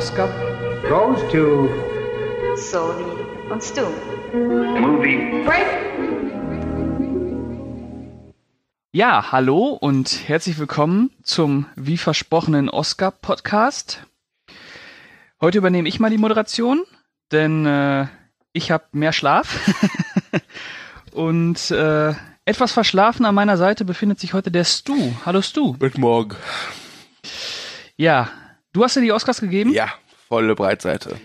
[0.00, 0.30] Oscar
[0.88, 1.68] goes to
[2.56, 3.04] Sony
[3.50, 3.82] und Stu.
[4.32, 5.66] Movie Break.
[8.92, 14.06] Ja, hallo und herzlich willkommen zum wie versprochenen Oscar-Podcast.
[15.38, 16.86] Heute übernehme ich mal die Moderation,
[17.30, 18.06] denn äh,
[18.54, 19.70] ich habe mehr Schlaf.
[21.12, 22.14] und äh,
[22.46, 25.12] etwas verschlafen an meiner Seite befindet sich heute der Stu.
[25.26, 25.76] Hallo Stu.
[25.78, 26.36] Guten Morgen.
[27.98, 28.30] Ja,
[28.72, 29.72] du hast dir die Oscars gegeben?
[29.72, 29.88] Ja,
[30.28, 31.16] volle Breitseite.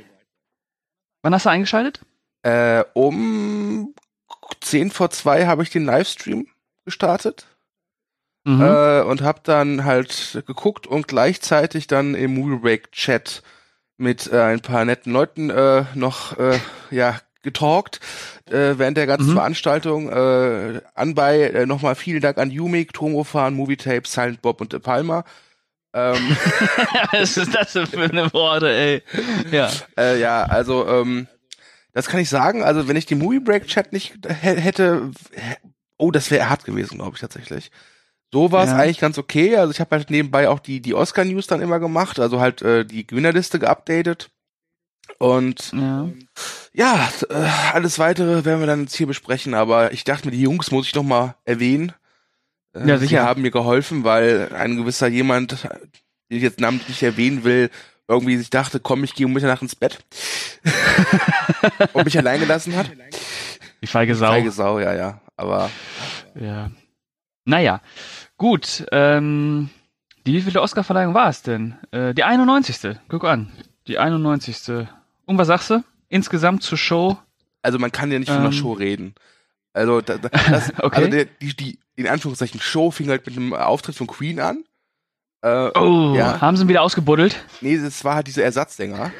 [1.22, 2.02] Wann hast du eingeschaltet?
[2.44, 3.94] Äh, um
[4.62, 6.48] 10 vor 2 habe ich den Livestream
[6.86, 7.48] gestartet
[8.48, 8.62] Mhm.
[8.62, 13.42] äh, und habe dann halt geguckt und gleichzeitig dann im Movie Break Chat
[13.98, 16.60] mit äh, ein paar netten Leuten äh, noch äh,
[16.92, 18.00] ja getalkt
[18.48, 19.34] äh, während der ganzen Mhm.
[19.34, 20.10] Veranstaltung.
[20.10, 24.80] Äh, anbei äh, nochmal vielen Dank an Umik, Tomofan, Movie Tape, Silent Bob und De
[24.80, 25.24] Palma.
[25.96, 26.38] Ähm,
[27.14, 29.02] Was ist das denn für eine Worte, ey?
[29.52, 29.72] Ja.
[29.98, 31.28] Äh, ja, also ähm,
[31.94, 32.64] das kann ich sagen.
[32.64, 35.56] Also wenn ich den Movie Break Chat nicht hä- hätte, hä-
[35.98, 37.72] oh, das wäre hart gewesen, glaube ich tatsächlich.
[38.34, 38.78] So war es Ja.
[38.78, 39.56] eigentlich ganz okay.
[39.56, 42.62] Also ich habe halt nebenbei auch die die Oscar News dann immer gemacht, also halt
[42.62, 44.30] äh, die Gewinnerliste geupdatet.
[45.20, 46.10] Und Ja.
[46.74, 47.34] ja, äh,
[47.74, 49.54] alles weitere werden wir dann jetzt hier besprechen.
[49.54, 51.94] Aber ich dachte mir, die Jungs muss ich noch mal erwähnen.
[52.76, 53.24] Ja, Sie sicher.
[53.24, 57.70] haben mir geholfen, weil ein gewisser jemand, den ich jetzt namentlich erwähnen will,
[58.08, 60.00] irgendwie sich dachte, komm, ich gehe um Mitternacht ins Bett
[61.94, 62.92] und mich allein gelassen hat.
[63.82, 64.28] Die feige Sau.
[64.28, 65.22] Feige Sau, ja, ja.
[65.38, 65.70] Aber
[66.40, 66.72] Ja.
[67.46, 67.82] Naja,
[68.38, 68.86] gut.
[68.92, 69.70] Ähm,
[70.26, 71.76] die wievielte Oscar-Verleihung war es denn?
[71.92, 72.98] Äh, die 91.
[73.08, 73.52] Guck an.
[73.88, 74.88] Die 91.
[75.26, 75.84] Und was sagst du?
[76.10, 77.18] Insgesamt zur Show?
[77.62, 78.52] also man kann ja nicht von einer Ähm.
[78.54, 79.16] Show reden.
[79.76, 80.96] Also da, da, das, Okay.
[80.98, 84.64] also der, die, die in Anführungszeichen Show fing halt mit einem Auftritt von Queen an.
[85.42, 86.42] Äh, Oh, ja.
[86.42, 87.44] haben sie ihn wieder ausgebuddelt?
[87.62, 89.12] Nee, das war halt dieser Ersatzsänger.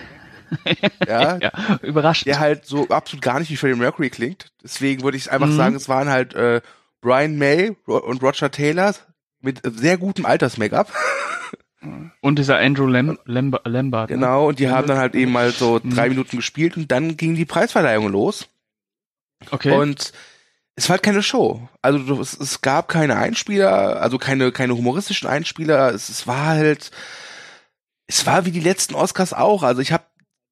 [1.08, 2.26] ja, Ja, überrascht.
[2.26, 4.52] der halt so absolut gar nicht wie Freddie Mercury klingt.
[4.64, 5.58] Deswegen würde ich einfach Mhm.
[5.58, 6.62] sagen, es waren halt äh,
[7.02, 8.96] Brian May und Roger Taylor
[9.42, 10.92] mit sehr gutem Alters-Make-up.
[12.22, 14.10] Und dieser Andrew Lam Lamb Lambert.
[14.10, 14.16] ne?
[14.16, 15.92] Genau, und die haben dann halt eben mal so Mhm.
[15.94, 18.48] drei Minuten gespielt und dann ging die Preisverleihung los.
[19.52, 19.72] Okay.
[19.78, 20.12] Und
[20.76, 21.68] es war halt keine Show.
[21.82, 25.94] Also es, es gab keine Einspieler, also keine, keine humoristischen Einspieler.
[25.94, 26.92] Es, es war halt,
[28.08, 29.64] es war wie die letzten Oscars auch.
[29.64, 30.04] Also ich habe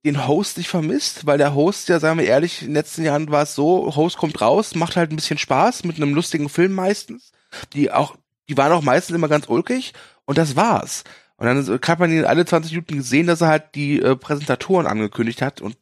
[0.05, 3.31] den Host nicht vermisst, weil der Host, ja, sagen wir ehrlich, in den letzten Jahren
[3.31, 6.73] war es so, Host kommt raus, macht halt ein bisschen Spaß mit einem lustigen Film
[6.73, 7.31] meistens.
[7.73, 8.15] Die auch,
[8.49, 9.93] die waren auch meistens immer ganz ulkig
[10.25, 11.03] und das war's.
[11.35, 14.87] Und dann hat man ihn alle 20 Minuten gesehen, dass er halt die äh, Präsentatoren
[14.87, 15.75] angekündigt hat und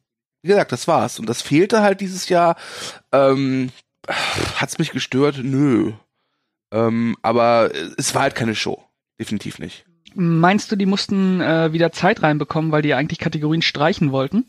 [0.44, 1.20] wie gesagt, das war's.
[1.20, 2.56] Und das fehlte halt dieses Jahr.
[3.12, 3.70] Ähm,
[4.08, 5.40] hat's mich gestört?
[5.44, 5.94] Nö.
[6.72, 8.84] Ähm, aber es war halt keine Show.
[9.20, 9.86] Definitiv nicht.
[10.14, 14.46] Meinst du, die mussten äh, wieder Zeit reinbekommen, weil die eigentlich Kategorien streichen wollten?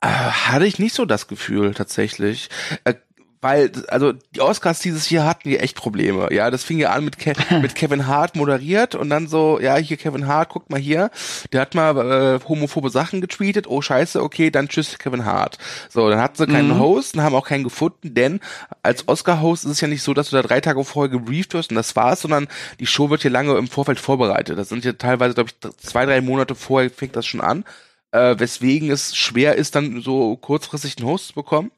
[0.00, 2.50] Äh, hatte ich nicht so das Gefühl, tatsächlich.
[2.84, 2.94] Äh,
[3.42, 6.32] weil, also die Oscars dieses Jahr hatten ja echt Probleme.
[6.32, 9.76] Ja, das fing ja an mit, Ke mit Kevin Hart moderiert und dann so, ja,
[9.76, 11.10] hier Kevin Hart, guckt mal hier,
[11.52, 15.58] der hat mal äh, homophobe Sachen getweetet, oh scheiße, okay, dann tschüss Kevin Hart.
[15.90, 16.78] So, dann hatten sie keinen Mhm.
[16.78, 18.40] Host und haben auch keinen gefunden, denn
[18.82, 21.70] als Oscar-Host ist es ja nicht so, dass du da drei Tage vorher gebrieft wirst
[21.70, 22.46] und das war's, sondern
[22.78, 24.56] die Show wird hier lange im Vorfeld vorbereitet.
[24.56, 27.64] Das sind ja teilweise, glaube ich, zwei, drei Monate vorher fängt das schon an
[28.12, 31.72] äh, weswegen es schwer ist, dann so kurzfristig einen Host zu bekommen.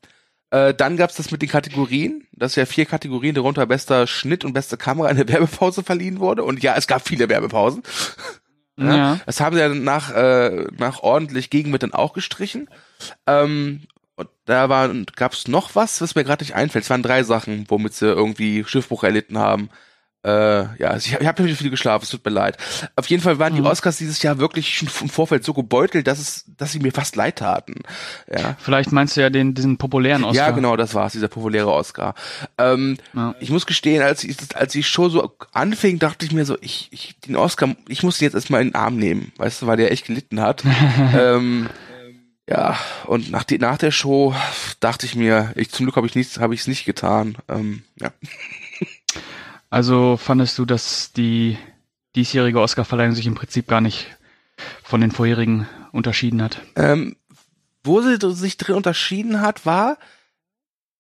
[0.51, 4.53] Äh, dann gab's das mit den Kategorien, dass ja vier Kategorien, darunter bester Schnitt und
[4.53, 6.45] beste Kamera, eine Werbepause verliehen wurde.
[6.45, 7.83] Und ja, es gab viele Werbepausen.
[8.77, 9.21] Ja.
[9.25, 12.69] Das haben sie ja nach, äh, nach ordentlich Gegenwind dann auch gestrichen.
[13.25, 13.83] Ähm,
[14.17, 16.83] und da war, gab's noch was, was mir gerade nicht einfällt.
[16.83, 19.71] Es waren drei Sachen, womit sie irgendwie Schiffbruch erlitten haben.
[20.25, 22.57] Äh, ja, ich, ich habe nicht viel geschlafen, es tut mir leid.
[22.97, 23.59] Auf jeden Fall waren Mhm.
[23.59, 26.93] die Oscars dieses Jahr wirklich schon im Vorfeld so gebeutelt, dass es, dass sie mir
[26.93, 27.75] fast leid taten.
[28.33, 28.57] Ja.
[28.59, 30.47] Vielleicht meinst du ja den, diesen populären Oscar.
[30.47, 32.15] Ja, genau, das war's, dieser populäre Oscar.
[32.57, 33.35] Ähm, Ja.
[33.41, 36.89] Ich muss gestehen, als ich, als die Show so anfing, dachte ich mir so, ich,
[36.91, 39.77] ich den Oscar, ich muss den jetzt erstmal in den Arm nehmen, weißt du, weil
[39.77, 40.65] der echt gelitten hat.
[41.15, 41.69] ähm,
[42.49, 44.35] ja, und nach, die, nach der Show
[44.81, 47.37] dachte ich mir, ich zum Glück habe ich nichts, habe ich es nicht getan.
[47.49, 48.11] Ähm, ja.
[49.75, 51.59] Also fandest du, dass die
[52.15, 54.07] diesjährige Oscar-Verleihung sich im Prinzip gar nicht
[54.85, 56.61] von den vorherigen unterschieden hat?
[56.77, 57.17] Ähm,
[57.83, 59.99] wo sie sich drin unterschieden hat, war,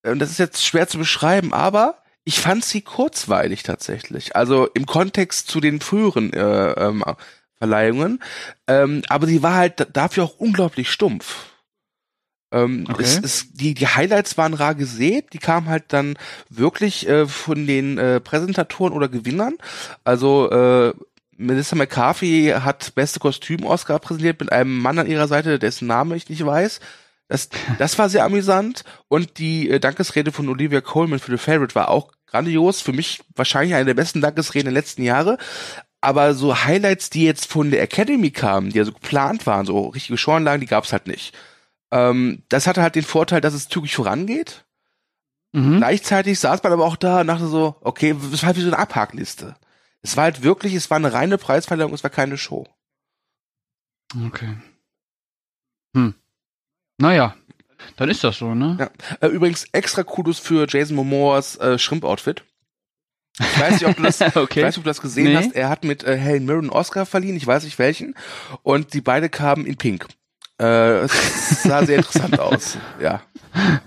[0.02, 4.34] ähm, das ist jetzt schwer zu beschreiben, aber ich fand sie kurzweilig tatsächlich.
[4.34, 7.04] Also im Kontext zu den früheren äh, ähm,
[7.58, 8.20] Verleihungen.
[8.66, 11.53] Ähm, aber sie war halt da- dafür auch unglaublich stumpf.
[12.54, 13.02] Ähm, Okay.
[13.02, 16.16] es, es, die, die Highlights waren rar gesät, die kamen halt dann
[16.48, 19.54] wirklich äh, von den äh, Präsentatoren oder Gewinnern.
[20.04, 20.94] Also äh,
[21.36, 26.28] Melissa McCarthy hat beste Kostüm-Oscar präsentiert mit einem Mann an ihrer Seite, dessen Name ich
[26.28, 26.78] nicht weiß.
[27.28, 27.48] Das,
[27.78, 28.84] das war sehr amüsant.
[29.08, 32.80] Und die äh, Dankesrede von Olivia Coleman für The Favorite war auch grandios.
[32.80, 35.38] Für mich wahrscheinlich eine der besten Dankesreden der letzten Jahre.
[36.00, 40.18] Aber so Highlights, die jetzt von der Academy kamen, die also geplant waren, so richtige
[40.18, 41.34] Showanlagen, die gab's halt nicht.
[41.90, 44.64] Ähm, das hatte halt den Vorteil, dass es zügig vorangeht.
[45.52, 45.76] Mhm.
[45.78, 48.66] Gleichzeitig saß man aber auch da und dachte so, okay, es war halt wie so
[48.68, 49.54] eine Abhakliste.
[50.02, 52.66] Es war halt wirklich, es war eine reine Preisverleihung, es war keine Show.
[54.26, 54.56] Okay.
[55.96, 56.14] Hm.
[56.98, 57.36] Naja,
[57.96, 58.76] dann ist das so, ne?
[58.78, 58.90] Ja.
[59.20, 62.44] Äh, übrigens extra Kudos für Jason Momoas äh, Shrimp-Outfit.
[63.40, 64.60] Ich weiß nicht, ob du das, Okay.
[64.60, 65.36] ich weiß ob du das gesehen Nee.
[65.36, 65.52] hast.
[65.54, 68.14] Er hat mit äh, Helen Mirren Oscar verliehen, ich weiß nicht welchen.
[68.62, 70.06] Und die beide kamen in Pink.
[70.58, 72.78] Äh, sah sehr interessant aus.
[73.00, 73.22] Ja.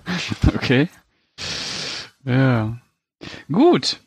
[0.55, 0.87] Okay.
[2.23, 2.77] Ja.
[3.51, 3.99] Gut.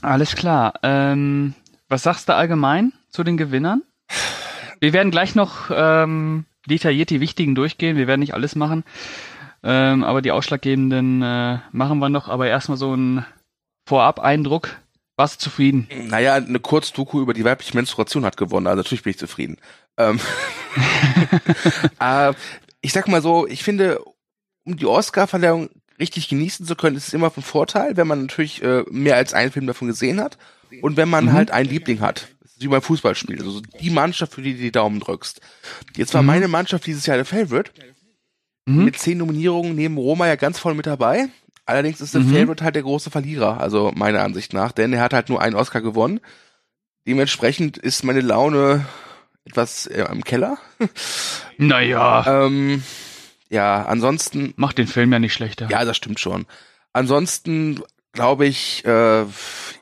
[0.00, 0.74] Alles klar.
[0.82, 1.54] Ähm,
[1.88, 3.82] was sagst du allgemein zu den Gewinnern?
[4.80, 7.96] Wir werden gleich noch ähm, detailliert die wichtigen durchgehen.
[7.96, 8.84] Wir werden nicht alles machen.
[9.62, 12.28] Ähm, aber die ausschlaggebenden äh, machen wir noch.
[12.28, 13.24] Aber erstmal so ein
[13.86, 14.76] Vorab-Eindruck.
[15.16, 15.88] Warst du zufrieden?
[16.08, 19.58] Naja, eine Kurzdoku über die weibliche Menstruation hat gewonnen, also natürlich bin ich zufrieden.
[19.98, 20.20] Ähm,
[22.00, 22.32] äh,
[22.80, 24.00] ich sag mal so, ich finde,
[24.64, 28.62] um die Oscar-Verleihung richtig genießen zu können, ist es immer von Vorteil, wenn man natürlich
[28.62, 30.38] äh, mehr als einen Film davon gesehen hat
[30.80, 31.32] und wenn man Mhm.
[31.32, 32.28] halt einen Liebling hat.
[32.40, 35.40] Das ist wie beim Fußballspiel, also die Mannschaft, für die du die Daumen drückst.
[35.96, 36.26] Jetzt war Mhm.
[36.26, 37.70] meine Mannschaft dieses Jahr der Favorite,
[38.66, 38.84] Mhm.
[38.84, 41.28] mit zehn Nominierungen neben Roma ja ganz voll mit dabei.
[41.66, 42.30] Allerdings ist der Mhm.
[42.32, 45.54] Favorite halt der große Verlierer, also meiner Ansicht nach, denn er hat halt nur einen
[45.56, 46.20] Oscar gewonnen.
[47.06, 48.84] Dementsprechend ist meine Laune
[49.44, 50.58] etwas äh, im Keller.
[51.58, 52.82] Naja, Ähm,
[53.50, 55.68] ja, ansonsten, macht den Film ja nicht schlechter.
[55.70, 56.46] ja, das stimmt schon.
[56.92, 59.24] Ansonsten glaube ich, äh,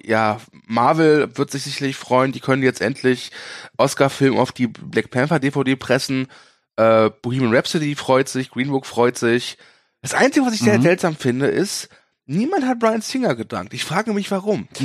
[0.05, 2.33] ja, Marvel wird sich sicherlich freuen.
[2.33, 3.33] Die können jetzt endlich
[3.77, 6.29] Oscar-Film auf die Black Panther DVD pressen.
[6.77, 9.59] Äh, Bohemian Rhapsody freut sich, Green Book freut sich.
[10.03, 10.83] Das Einzige, was ich sehr Mhm.
[10.83, 11.89] seltsam finde, ist,
[12.31, 13.75] niemand hat Brian Singer gedankt.
[13.75, 14.69] Ich frage mich, warum.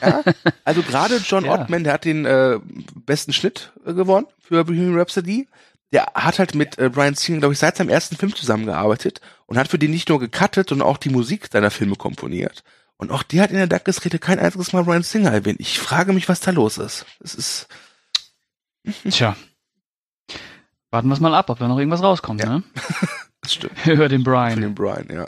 [0.00, 0.22] ja?
[0.64, 1.52] Also gerade John Ja.
[1.52, 2.58] Ottman, der hat den äh,
[3.04, 5.48] besten Schnitt äh, gewonnen für Bohemian Rhapsody.
[5.92, 9.58] Der hat halt mit äh, Brian Singer, glaube ich, seit seinem ersten Film zusammengearbeitet und
[9.58, 12.64] hat für den nicht nur gecuttet, sondern auch die Musik seiner Filme komponiert.
[12.96, 15.60] Und auch der hat in der Dankesrede kein einziges Mal Brian Singer erwähnt.
[15.60, 17.04] Ich frage mich, was da los ist.
[17.20, 17.68] Es ist,
[19.10, 19.36] Tja.
[20.90, 22.48] Warten wir es mal ab, ob da noch irgendwas rauskommt, Ja.
[22.48, 22.62] ne?
[23.40, 23.86] das stimmt.
[23.86, 24.60] Über den Brian.
[24.60, 25.26] den Brian, ja.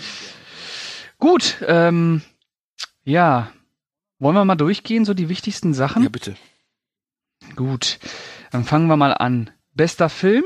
[1.19, 2.23] Gut, ähm,
[3.05, 3.51] ja.
[4.19, 6.03] Wollen wir mal durchgehen, so die wichtigsten Sachen?
[6.03, 6.37] Ja, bitte.
[7.55, 7.99] Gut,
[8.51, 9.51] dann fangen wir mal an.
[9.75, 10.45] Bester Film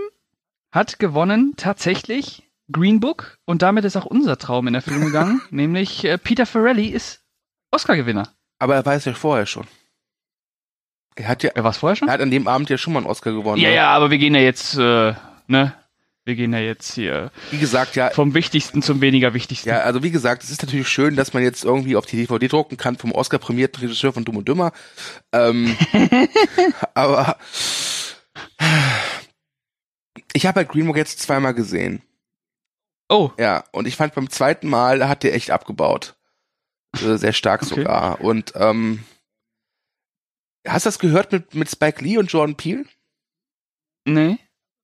[0.72, 6.05] hat gewonnen tatsächlich Green Book und damit ist auch unser Traum in Erfüllung gegangen, nämlich
[6.05, 7.23] äh, Peter Farrelly ist
[7.70, 8.28] Oscar-Gewinner.
[8.58, 9.66] Aber er weiß ja vorher schon.
[11.16, 12.08] Er hat ja, Wer war es vorher schon?
[12.08, 13.61] er hat an dem Abend ja schon mal einen Oscar gewonnen.
[13.61, 13.75] Ja, ne?
[13.75, 15.14] ja, aber wir gehen ja jetzt, äh,
[15.46, 15.75] ne?
[16.31, 19.69] Wir gehen ja jetzt hier Wie gesagt, ja, vom Wichtigsten zum weniger Wichtigsten.
[19.69, 22.47] Ja, also wie gesagt, es ist natürlich schön, dass man jetzt irgendwie auf die DVD
[22.47, 24.71] drucken kann vom Oscar-prämierten Regisseur von Dumm und Dümmer.
[25.32, 25.77] Ähm,
[26.94, 27.37] aber
[30.32, 32.00] ich habe halt Green Book jetzt zweimal gesehen.
[33.09, 36.15] Oh, Ja, und ich fand beim zweiten Mal hat der echt abgebaut.
[36.94, 37.75] Äh, Sehr stark Okay.
[37.75, 38.21] sogar.
[38.21, 39.02] Und ähm,
[40.64, 42.85] hast du das gehört mit, mit Spike Lee und Jordan Peele?
[44.07, 44.38] nee.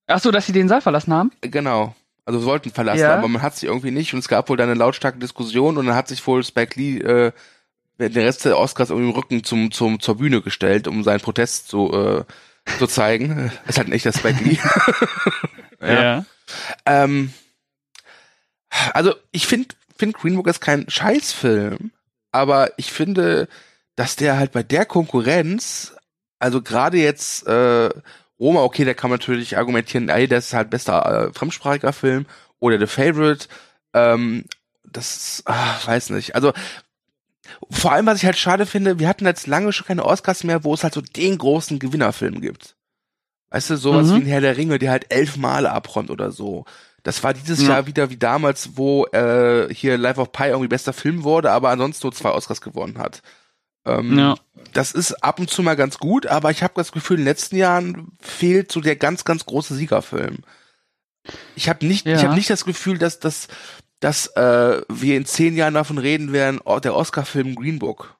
[0.07, 1.31] Ach so, dass sie den Saal verlassen haben?
[1.41, 1.95] Äh, Genau.
[2.25, 3.15] Also sollten verlassen, Ja.
[3.15, 5.85] aber man hat sie irgendwie nicht und es gab wohl da eine lautstarke Diskussion und
[5.85, 7.31] dann hat sich wohl Spike Lee äh,
[7.99, 11.69] den Rest der Oscars irgendwie im Rücken zum, zum, zur Bühne gestellt, um seinen Protest
[11.69, 12.23] zu, äh,
[12.79, 13.49] zu zeigen.
[13.67, 14.57] Ist halt ein echter Spike Lee.
[15.79, 16.25] Ja.
[16.85, 17.31] Ähm,
[18.93, 21.91] also ich finde find Green Book ist kein Scheißfilm,
[22.31, 23.47] aber ich finde,
[23.95, 25.95] dass der halt bei der Konkurrenz,
[26.39, 27.89] also gerade jetzt äh,
[28.39, 32.25] Roma, okay, da kann man natürlich argumentieren, ey, das ist halt bester äh, fremdsprachiger Film
[32.59, 33.47] oder The Favorite.
[33.93, 34.45] Ähm,
[34.83, 36.35] das, ah, weiß nicht.
[36.35, 36.53] Also
[37.71, 40.63] vor allem, was ich halt schade finde, wir hatten jetzt lange schon keine Oscars mehr,
[40.63, 42.75] wo es halt so den großen Gewinnerfilm gibt.
[43.49, 44.15] Weißt du, sowas Mhm.
[44.15, 46.65] wie ein Herr der Ringe, der halt elf Male abräumt oder so.
[47.03, 47.69] Das war dieses Ja.
[47.69, 51.69] Jahr wieder wie damals, wo äh, hier Life of Pi irgendwie bester Film wurde, aber
[51.69, 53.21] ansonsten nur zwei Oscars gewonnen hat.
[53.87, 54.35] Ähm, Ja.
[54.73, 57.29] Das ist ab und zu mal ganz gut, aber ich habe das Gefühl, in den
[57.29, 60.39] letzten Jahren fehlt so der ganz, ganz große Siegerfilm.
[61.55, 62.23] Ich habe nicht, ich Ja.
[62.23, 63.47] habe nicht das Gefühl, dass, dass,
[64.01, 68.17] dass äh, wir in zehn Jahren davon reden werden, oh, der Oscar-Film Green Book.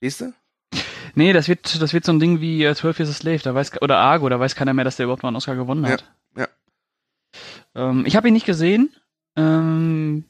[0.00, 0.32] Siehst du?
[1.14, 3.54] Nee, das wird, das wird so ein Ding wie äh, 12 Years a Slave, da
[3.54, 6.04] weiß, oder Argo, da weiß keiner mehr, dass der überhaupt mal einen Oscar gewonnen hat.
[6.36, 6.48] Ja,
[7.74, 8.94] Ähm, ich habe ihn nicht gesehen.
[9.36, 10.24] Ähm,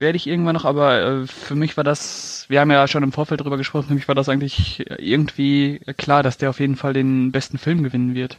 [0.00, 3.12] werde ich irgendwann noch, aber äh, für mich war das wir haben ja schon im
[3.12, 6.92] Vorfeld drüber gesprochen, für mich war das eigentlich irgendwie klar, dass der auf jeden Fall
[6.92, 8.38] den besten Film gewinnen wird.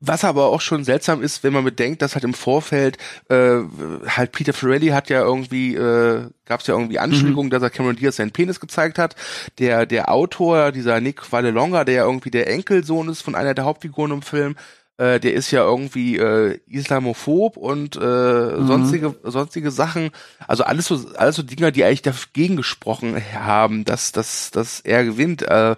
[0.00, 2.98] Was aber auch schon seltsam ist, wenn man bedenkt, dass halt im Vorfeld
[3.30, 3.60] äh,
[4.08, 7.50] halt Peter Farrelly hat ja irgendwie, äh, gab es ja irgendwie Anschuldigungen, mhm.
[7.50, 9.14] dass er Cameron Diaz seinen Penis gezeigt hat.
[9.58, 13.64] Der der Autor, dieser Nick Vallelonga, der ja irgendwie der Enkelsohn ist von einer der
[13.64, 14.56] Hauptfiguren im Film,
[14.98, 18.66] äh, der ist ja irgendwie äh, islamophob und äh, mhm.
[18.66, 20.10] sonstige sonstige Sachen.
[20.46, 25.04] Also alles so alles so Dinger, die eigentlich dagegen gesprochen haben, dass dass dass er
[25.04, 25.42] gewinnt.
[25.42, 25.76] Äh,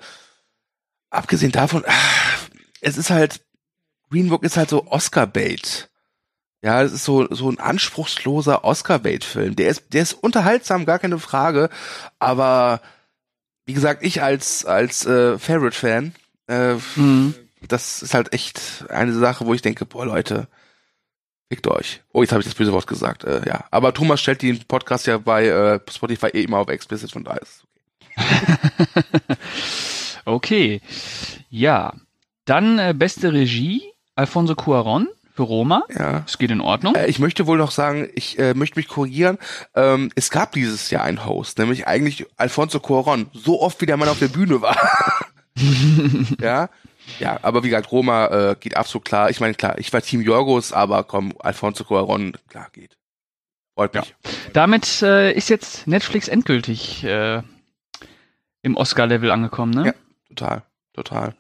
[1.11, 1.91] abgesehen davon, äh,
[2.81, 3.41] es ist halt
[4.11, 5.91] Green Book ist halt so Oscar-Bait.
[6.63, 9.55] Ja, es ist so, so ein anspruchsloser Oscar-Bait-Film.
[9.55, 11.69] Der ist, der ist unterhaltsam, gar keine Frage.
[12.19, 12.81] Aber
[13.65, 16.15] wie gesagt, ich als, als äh, Favorite-Fan,
[16.49, 17.35] äh, mhm.
[17.67, 20.49] Das ist halt echt eine Sache, wo ich denke, boah, Leute,
[21.49, 22.03] fickt euch.
[22.13, 23.25] Oh, jetzt habe ich das böse Wort gesagt.
[23.25, 27.11] Äh, ja, aber Thomas stellt den Podcast ja bei äh, Spotify eh immer auf explicit,
[27.11, 27.65] von daher ist
[30.25, 30.81] okay.
[30.81, 30.81] okay.
[31.51, 31.95] Ja.
[32.45, 33.83] Dann äh, beste Regie
[34.15, 35.85] Alfonso Cuaron für Roma.
[35.97, 36.25] Ja.
[36.27, 36.95] Es geht in Ordnung.
[36.97, 39.39] Äh, ich möchte wohl noch sagen, ich äh, möchte mich korrigieren.
[39.75, 43.27] Ähm, es gab dieses Jahr einen Host, nämlich eigentlich Alfonso Cuaron.
[43.33, 44.77] So oft wie der Mann auf der Bühne war.
[46.41, 46.69] ja.
[47.19, 49.31] Ja, aber wie gesagt, Roma äh, geht absolut klar.
[49.31, 52.97] Ich meine, klar, ich war Team Jorgos, aber komm, Alfonso Cuaron, klar, geht.
[53.75, 54.09] Freut mich.
[54.09, 54.31] Ja.
[54.53, 57.43] Damit äh, ist jetzt Netflix endgültig äh,
[58.63, 59.87] im Oscar-Level angekommen, ne?
[59.87, 59.95] Ja,
[60.29, 60.63] total,
[60.93, 61.35] total.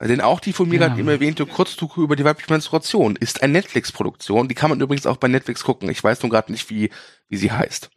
[0.00, 0.88] Denn auch die von mir ja.
[0.88, 4.48] gerade eben erwähnte Kurzdoku über die weibliche Menstruation ist eine Netflix-Produktion.
[4.48, 5.88] Die kann man übrigens auch bei Netflix gucken.
[5.88, 6.90] Ich weiß nur gerade nicht, wie,
[7.28, 7.90] wie sie heißt.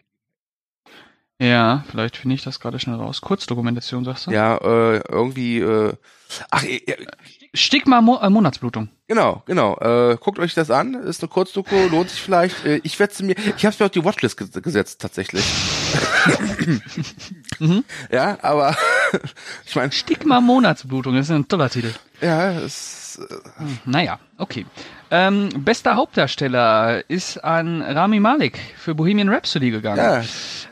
[1.41, 3.21] Ja, vielleicht finde ich das gerade schnell raus.
[3.21, 4.31] Kurzdokumentation, sagst du?
[4.31, 5.93] Ja, äh, irgendwie, äh,
[6.51, 6.81] ach, äh,
[7.53, 8.89] Stigma Mo äh, Monatsblutung.
[9.07, 9.77] Genau, genau.
[9.77, 10.93] Äh, guckt euch das an.
[10.93, 12.65] Ist eine Kurzdoku, lohnt sich vielleicht.
[12.65, 15.43] Äh, ich werde mir, ich habe es mir auf die Watchlist ge gesetzt tatsächlich.
[17.59, 17.83] mhm.
[18.11, 18.75] Ja, aber
[19.65, 19.91] ich meine.
[19.91, 21.93] Stigma Monatsblutung, das ist ein toller Titel.
[22.21, 23.19] Ja, es.
[23.19, 24.65] Äh, hm, naja, okay.
[25.11, 29.97] Ähm, bester Hauptdarsteller ist an Rami Malek für Bohemian Rhapsody gegangen.
[29.97, 30.23] Ja.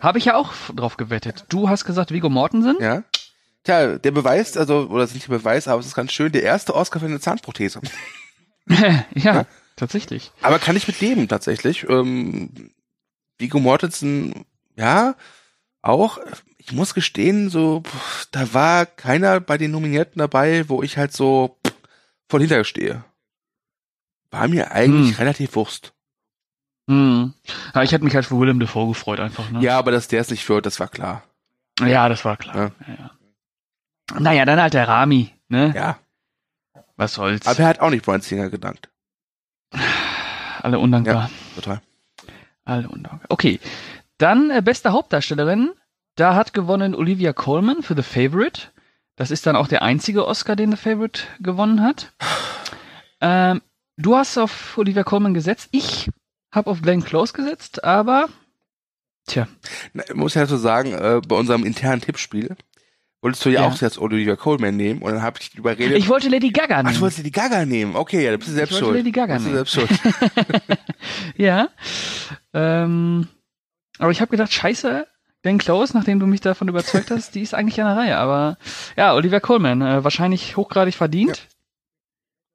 [0.01, 1.45] Habe ich ja auch drauf gewettet.
[1.49, 2.77] Du hast gesagt Vigo Mortensen.
[2.79, 3.03] Ja.
[3.63, 6.31] Tja, der beweist, also, oder das ist nicht der Beweis, aber es ist ganz schön,
[6.31, 7.81] der erste Oscar für eine Zahnprothese.
[8.69, 10.31] ja, ja, tatsächlich.
[10.41, 11.89] Aber kann ich mit leben, tatsächlich.
[11.89, 12.71] Ähm,
[13.37, 14.45] Vigo Mortensen,
[14.77, 15.15] ja,
[15.81, 16.19] auch,
[16.57, 17.83] ich muss gestehen, so,
[18.31, 21.57] da war keiner bei den Nominierten dabei, wo ich halt so
[22.29, 23.03] voll hinterher stehe.
[24.31, 25.17] War mir eigentlich hm.
[25.17, 25.93] relativ Wurst.
[26.89, 27.33] Hm.
[27.73, 29.59] Ja, ich hätte mich halt für Willem Dafoe gefreut einfach, ne?
[29.59, 31.23] Ja, aber dass der es nicht wird, das war klar.
[31.79, 32.55] Ja, das war klar.
[32.55, 32.71] Ja.
[32.87, 33.11] Ja, ja.
[34.19, 35.73] Naja, dann halt der Rami, ne?
[35.75, 35.99] Ja.
[36.95, 37.45] Was soll's.
[37.45, 38.89] Aber er hat auch nicht Brian Singer gedankt.
[40.61, 41.29] Alle undankbar.
[41.29, 41.81] Ja, total.
[42.65, 43.27] Alle undankbar.
[43.29, 43.59] Okay.
[44.17, 45.71] Dann äh, beste Hauptdarstellerin.
[46.15, 48.69] Da hat gewonnen Olivia Colman für The Favorite.
[49.15, 52.13] Das ist dann auch der einzige Oscar, den The Favorite gewonnen hat.
[53.19, 53.63] Ähm,
[53.97, 55.69] du hast auf Olivia Colman gesetzt.
[55.71, 56.09] Ich
[56.51, 58.29] habe auf Glenn Close gesetzt, aber
[59.27, 59.47] tja.
[59.93, 62.55] Na, ich muss ja so sagen, äh, bei unserem internen Tippspiel
[63.21, 63.67] Wolltest du ja, ja.
[63.67, 65.97] auch jetzt Olivia Coleman nehmen und dann habe ich überredet.
[65.97, 66.89] Ich wollte Lady Gaga nehmen.
[66.89, 67.95] Ach, du wolltest Lady Gaga nehmen.
[67.95, 68.95] Okay, ja, du bist selbst ich schuld.
[68.95, 69.53] Lady Gaga nehmen.
[69.53, 69.89] selbst schuld.
[71.35, 71.69] ja.
[72.53, 73.27] Ähm,
[73.97, 75.07] aber ich habe gedacht, scheiße,
[75.41, 78.17] Glenn Close, nachdem du mich davon überzeugt hast, die ist eigentlich an der Reihe.
[78.17, 78.59] Aber
[78.95, 81.37] ja, Olivia Coleman, äh, wahrscheinlich hochgradig verdient.
[81.37, 81.56] Ja.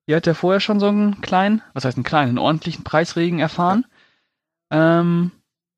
[0.09, 3.38] Die hat ja vorher schon so einen kleinen, was heißt einen kleinen, einen ordentlichen Preisregen
[3.38, 3.87] erfahren.
[4.73, 5.00] Ja.
[5.00, 5.30] Ähm,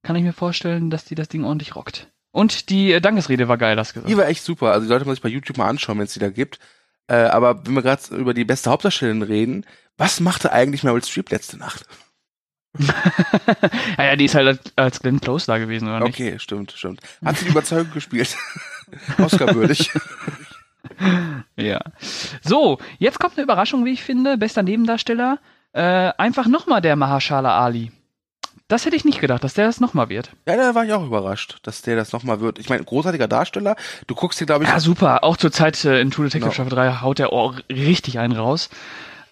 [0.02, 2.08] kann ich mir vorstellen, dass die das Ding ordentlich rockt.
[2.30, 4.10] Und die äh, Dankesrede war geil, hast du gesagt.
[4.10, 4.72] Die war echt super.
[4.72, 6.58] Also die sollte man sich bei YouTube mal anschauen, wenn es die da gibt.
[7.06, 9.66] Äh, aber wenn wir gerade über die beste Hauptdarstellerin reden,
[9.96, 11.86] was machte eigentlich Meryl Streep letzte Nacht?
[13.98, 16.14] ja, ja, die ist halt als Glenn Close da gewesen, oder nicht?
[16.14, 17.00] Okay, stimmt, stimmt.
[17.24, 18.36] Hat sie überzeugend gespielt.
[19.18, 19.92] Oscar-würdig.
[21.56, 21.80] ja.
[22.42, 24.38] So, jetzt kommt eine Überraschung, wie ich finde.
[24.38, 25.38] Bester Nebendarsteller.
[25.72, 27.90] Äh, einfach nochmal der Mahershala Ali.
[28.68, 30.30] Das hätte ich nicht gedacht, dass der das nochmal wird.
[30.48, 32.58] Ja, da war ich auch überrascht, dass der das nochmal wird.
[32.58, 33.76] Ich meine, großartiger Darsteller.
[34.06, 34.70] Du guckst dir, glaube ich.
[34.70, 35.22] Ja, super.
[35.22, 36.52] Auch zur Zeit äh, in True Detective genau.
[36.52, 38.70] Staffel 3 haut der auch richtig einen raus.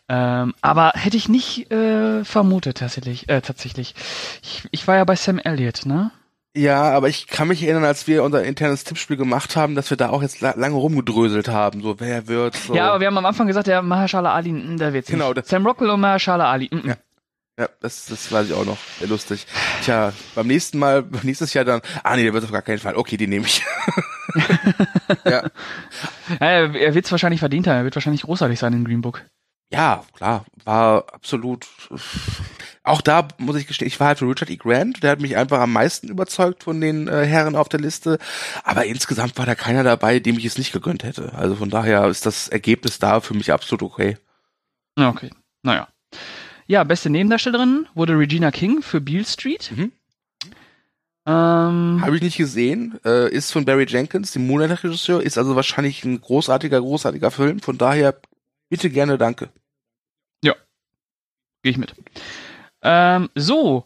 [0.09, 3.28] Ähm, aber hätte ich nicht äh, vermutet, tatsächlich.
[3.30, 3.94] Äh, tatsächlich.
[4.42, 6.11] Ich, ich war ja bei Sam Elliott, ne?
[6.54, 9.97] Ja, aber ich kann mich erinnern, als wir unser internes Tippspiel gemacht haben, dass wir
[9.97, 11.80] da auch jetzt la lange rumgedröselt haben.
[11.80, 12.75] So, wer wird so.
[12.75, 15.47] Ja, aber wir haben am Anfang gesagt, der Mahershala Ali, mh, der wird's genau, nicht.
[15.47, 16.68] Sam Rockwell und Mahershala Ali.
[16.71, 16.97] Mh, ja.
[17.59, 18.78] Ja, das, das weiß ich auch noch.
[18.99, 19.47] Sehr lustig.
[19.82, 22.97] Tja, beim nächsten Mal, nächstes Jahr dann, ah nee, der wird auf gar keinen Fall.
[22.97, 23.62] Okay, die nehme ich.
[25.25, 25.42] ja.
[25.42, 25.50] ja.
[26.38, 27.76] Er wird es wahrscheinlich verdient haben.
[27.76, 29.23] Er wird wahrscheinlich großartig sein in Green Book.
[29.71, 30.44] Ja, klar.
[30.64, 31.66] War absolut,
[32.84, 34.56] auch da muss ich gestehen, ich war halt für Richard E.
[34.56, 38.18] Grant, der hat mich einfach am meisten überzeugt von den äh, Herren auf der Liste,
[38.64, 41.32] aber insgesamt war da keiner dabei, dem ich es nicht gegönnt hätte.
[41.34, 44.16] Also von daher ist das Ergebnis da für mich absolut okay.
[44.98, 45.30] Ja, Okay,
[45.62, 45.88] naja.
[46.66, 49.72] Ja, beste Nebendarstellerin wurde Regina King für Beale Street.
[49.74, 49.92] Mhm.
[51.26, 56.04] Ähm, Habe ich nicht gesehen, äh, ist von Barry Jenkins, dem Moonlight-Regisseur, ist also wahrscheinlich
[56.04, 58.16] ein großartiger, großartiger Film, von daher
[58.68, 59.50] bitte gerne danke.
[61.62, 61.94] Gehe ich mit.
[62.82, 63.84] Ähm, so,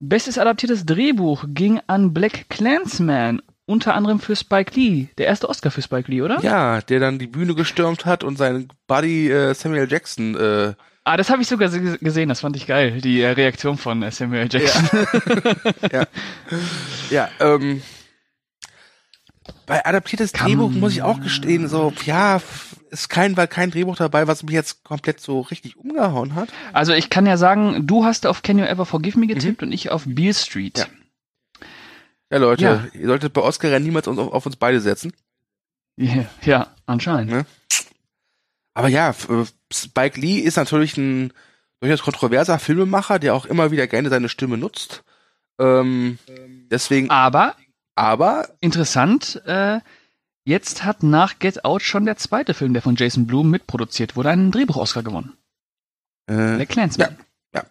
[0.00, 5.08] bestes adaptiertes Drehbuch ging an Black Clansman, unter anderem für Spike Lee.
[5.18, 6.40] Der erste Oscar für Spike Lee, oder?
[6.40, 10.74] Ja, der dann die Bühne gestürmt hat und seinen Buddy äh, Samuel Jackson äh,
[11.08, 14.02] Ah, das habe ich sogar se- gesehen, das fand ich geil, die äh, Reaktion von
[14.02, 14.88] äh, Samuel Jackson.
[15.92, 16.04] ja.
[17.10, 17.80] ja, ähm,
[19.66, 22.40] bei adaptiertes Kann- Drehbuch muss ich auch gestehen, so, ja,
[22.90, 26.48] ist kein, war kein Drehbuch dabei, was mich jetzt komplett so richtig umgehauen hat.
[26.72, 29.72] Also ich kann ja sagen, du hast auf Can You Ever Forgive Me getippt und
[29.72, 30.78] ich auf Beale Street.
[30.78, 30.86] Ja.
[32.30, 32.84] Ja, Leute, Ja.
[32.92, 35.12] ihr solltet bei Oscar ja niemals auf, auf uns beide setzen.
[35.96, 37.30] Ja, ja anscheinend.
[37.30, 37.46] Ne?
[38.74, 41.32] Aber ja, äh, Spike Lee ist natürlich ein
[41.80, 45.04] durchaus kontroverser Filmemacher, der auch immer wieder gerne seine Stimme nutzt.
[45.58, 46.18] Ähm,
[46.70, 47.56] deswegen, Aber
[47.94, 49.80] aber interessant, äh,
[50.46, 54.30] jetzt hat nach Get Out schon der zweite Film, der von Jason Blum mitproduziert wurde,
[54.30, 55.34] einen Drehbuch-Oscar gewonnen.
[56.26, 57.18] äh, Der Clansman.
[57.54, 57.64] ja,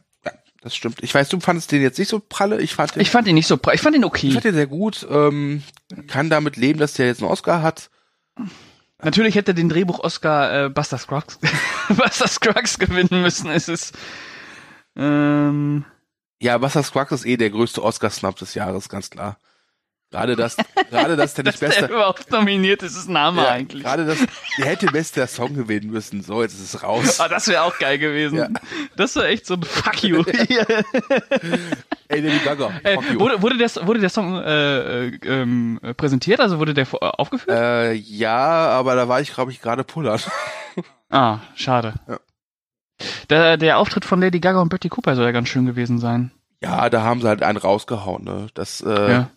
[0.62, 1.02] das stimmt.
[1.02, 2.62] Ich weiß, du fandest den jetzt nicht so pralle.
[2.62, 4.28] Ich fand den, Ich fand ihn nicht so, pra- ich fand ihn okay.
[4.28, 5.06] ich fand den sehr gut.
[5.10, 5.64] Ähm,
[6.08, 7.90] kann damit leben, dass der jetzt einen Oscar hat.
[9.04, 11.40] Natürlich hätte den Drehbuch-Oscar äh, Buster Scruggs,
[11.90, 13.50] Buster Scruggs gewinnen müssen.
[13.52, 13.94] Es ist,
[14.96, 15.86] ähm,
[16.42, 19.38] Ja, Buster Scruggs ist eh der größte Oscar-Snub des Jahres, ganz klar.
[20.16, 20.56] Gerade das,
[20.90, 21.86] gerade das, der nicht der beste.
[21.88, 23.84] überhaupt nominiert ist, ist Name Ja, eigentlich.
[23.84, 24.18] gerade das,
[24.58, 26.22] der hätte bester Song gewinnen müssen.
[26.24, 27.20] So, jetzt ist es raus.
[27.20, 28.38] Ah, das wäre auch geil gewesen.
[28.38, 28.48] Ja.
[28.96, 30.24] Das war echt so ein Fuck you.
[32.08, 32.72] Ey, Lady Gaga.
[33.12, 33.20] You.
[33.20, 36.40] wurde, wurde, der, wurde der Song äh, äh, ähm, äh, präsentiert?
[36.40, 37.50] Also wurde der äh, aufgeführt?
[37.58, 40.30] Äh, ja, aber da war ich, glaube ich, gerade pullert.
[41.10, 41.96] ah, schade.
[42.08, 42.20] Ja.
[43.30, 46.32] Der, der Auftritt von Lady Gaga und Betty Cooper soll ja ganz schön gewesen sein.
[46.62, 48.48] Ja, da haben sie halt einen rausgehauen, ne?
[48.54, 49.30] Das, äh, Ja.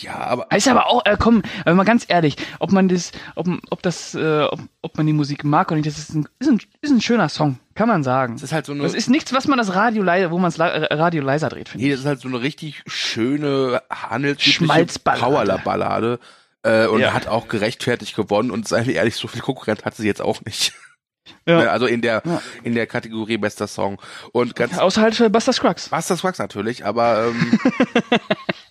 [0.00, 3.46] Ja, aber Ist aber auch, äh, komm, äh, mal ganz ehrlich, ob man das, ob,
[3.70, 6.48] ob das, äh, ob, ob man die Musik mag oder nicht, das ist ein, ist
[6.50, 8.34] ein, ist ein schöner Song, kann man sagen.
[8.34, 10.50] es ist halt so eine, Das ist nichts, was man das Radio leiser, wo man
[10.50, 13.82] das La- äh, Radio leiser dreht, finde nee, das ist halt so eine richtig schöne,
[13.90, 14.86] handelsübliche.
[15.04, 16.18] Powerler-Ballade.
[16.64, 17.12] Äh, und Ja.
[17.12, 20.40] hat auch gerechtfertigt gewonnen und seien wir ehrlich, so viel Konkurrent hat sie jetzt auch
[20.44, 20.72] nicht.
[21.46, 21.58] Ja.
[21.62, 22.42] Ne, Also in der, Ja.
[22.64, 24.00] in der Kategorie bester Song.
[24.32, 25.90] Und ganz, Außerhalb für Buster Scruggs.
[25.90, 27.58] Master Swags natürlich, aber ähm,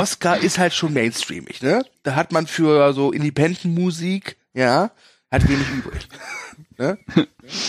[0.00, 1.84] Oscar ist halt schon mainstreamig, ne?
[2.02, 4.90] Da hat man für so Independent-Musik, ja,
[5.30, 6.08] hat wenig übrig.
[6.78, 6.98] ne?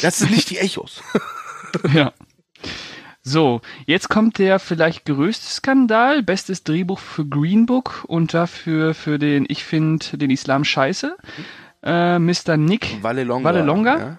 [0.02, 1.02] Das sind nicht die Echos.
[1.92, 2.14] Ja.
[3.24, 6.22] So, jetzt kommt der vielleicht größte Skandal.
[6.22, 11.18] Bestes Drehbuch für Green Book und dafür für den, ich finde, den Islam scheiße.
[11.82, 12.58] Äh, Mr.
[12.58, 13.02] Nick.
[13.02, 13.44] Vallelonga.
[13.50, 13.98] Vallelonga?
[13.98, 14.18] Ja?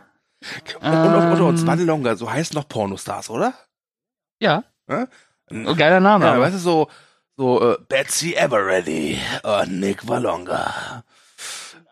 [0.80, 1.66] Und, und, und, und Ähm.
[1.68, 3.54] Vallelonga, so heißen noch Pornostars, oder?
[4.40, 5.06] Ja, Ja?
[5.48, 6.24] geiler Name.
[6.24, 6.88] Ja, weißt du, so,
[7.36, 11.04] so äh, Betsy Everready und Nick Vallonga.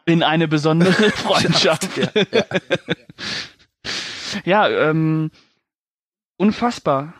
[0.04, 1.88] In eine besondere Freundschaft.
[1.96, 2.44] Ja, ja.
[4.44, 5.30] Ja, ähm,
[6.36, 7.14] unfassbar.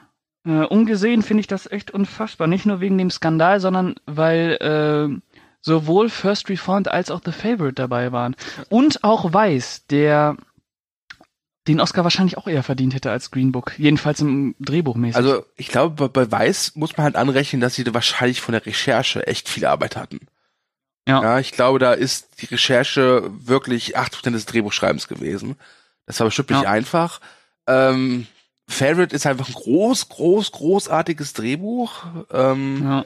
[0.47, 2.47] Äh, ungesehen finde ich das echt unfassbar.
[2.47, 5.21] Nicht nur wegen dem Skandal, sondern weil äh,
[5.61, 8.35] sowohl First Reformed als auch The Favorite dabei waren.
[8.69, 10.37] Und auch Weiß, der
[11.69, 13.73] den Oscar wahrscheinlich auch eher verdient hätte als Green Book.
[13.79, 15.17] Jedenfalls im Drehbuchmäßig.
[15.17, 18.53] Also ich glaube, bei, bei Weiß muss man halt anrechnen, dass sie da wahrscheinlich von
[18.53, 20.21] der Recherche echt viel Arbeit hatten.
[21.07, 21.23] Ja.
[21.23, 25.57] Ja, ich glaube, da ist die Recherche wirklich 8% des Drehbuchschreibens gewesen.
[26.07, 26.71] Das war bestimmt nicht Ja.
[26.71, 27.21] einfach.
[27.67, 28.27] Ähm,
[28.69, 32.05] Favorite ist einfach ein groß, groß, großartiges Drehbuch.
[32.33, 33.05] Ähm, Ja.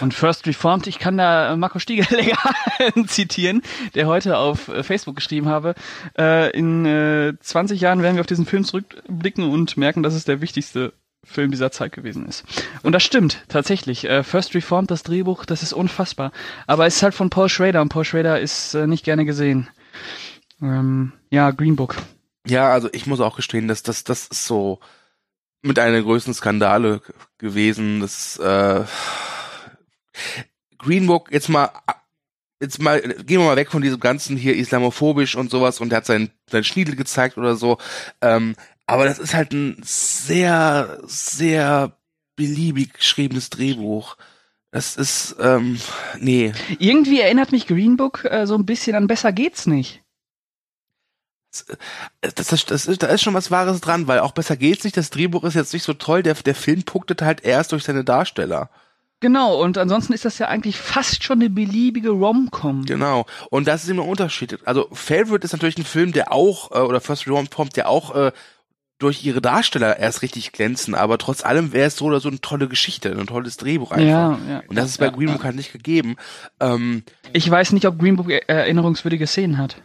[0.00, 2.38] Und First Reformed, ich kann da äh, Marco Stiegelegger
[3.06, 3.62] zitieren,
[3.94, 5.74] der heute auf äh, Facebook geschrieben habe,
[6.18, 10.24] äh, in äh, 20 Jahren werden wir auf diesen Film zurückblicken und merken, dass es
[10.24, 10.92] der wichtigste
[11.24, 12.44] Film dieser Zeit gewesen ist.
[12.82, 14.06] Und das stimmt, tatsächlich.
[14.22, 16.32] First Reformed, das Drehbuch, das ist unfassbar.
[16.66, 19.68] Aber es ist halt von Paul Schrader und Paul Schrader ist nicht gerne gesehen.
[20.62, 21.96] Ähm, ja, Green Book.
[22.46, 24.80] Ja, also ich muss auch gestehen, dass das, das ist so
[25.60, 27.00] mit einer größten Skandale
[27.38, 28.00] gewesen.
[28.00, 28.84] Das äh,
[30.78, 31.70] Green Book jetzt mal
[32.60, 35.98] jetzt mal gehen wir mal weg von diesem ganzen hier islamophobisch und sowas und der
[35.98, 37.78] hat seinen seinen Schniedel gezeigt oder so.
[38.20, 41.96] Ähm, aber das ist halt ein sehr sehr
[42.36, 44.16] beliebig geschriebenes Drehbuch.
[44.70, 45.78] Das ist ähm,
[46.18, 50.02] nee, Irgendwie erinnert mich Green Book äh, so ein bisschen an Besser geht's nicht.
[52.20, 54.96] das, das, das ist, da ist schon was Wahres dran, weil auch besser geht's nicht.
[54.96, 56.22] Das Drehbuch ist jetzt nicht so toll.
[56.22, 58.70] Der, der Film punktet halt erst durch seine Darsteller.
[59.20, 62.84] Genau, und ansonsten ist das ja eigentlich fast schon eine beliebige Rom-Com.
[62.84, 63.26] Genau.
[63.50, 64.58] Und das ist immer ein Unterschied.
[64.64, 68.32] Also Favorite ist natürlich ein Film, der auch, äh, oder First Rom-Com, der auch äh,
[69.00, 72.40] durch ihre Darsteller erst richtig glänzen, aber trotz allem wäre es so oder so eine
[72.40, 74.06] tolle Geschichte, ein tolles Drehbuch einfach.
[74.08, 75.44] Ja, ja, und das ist bei ja, Green Book ja.
[75.44, 76.16] halt nicht gegeben.
[76.58, 79.82] Ähm, Ich weiß nicht, ob Green Book er- erinnerungswürdige Szenen hat.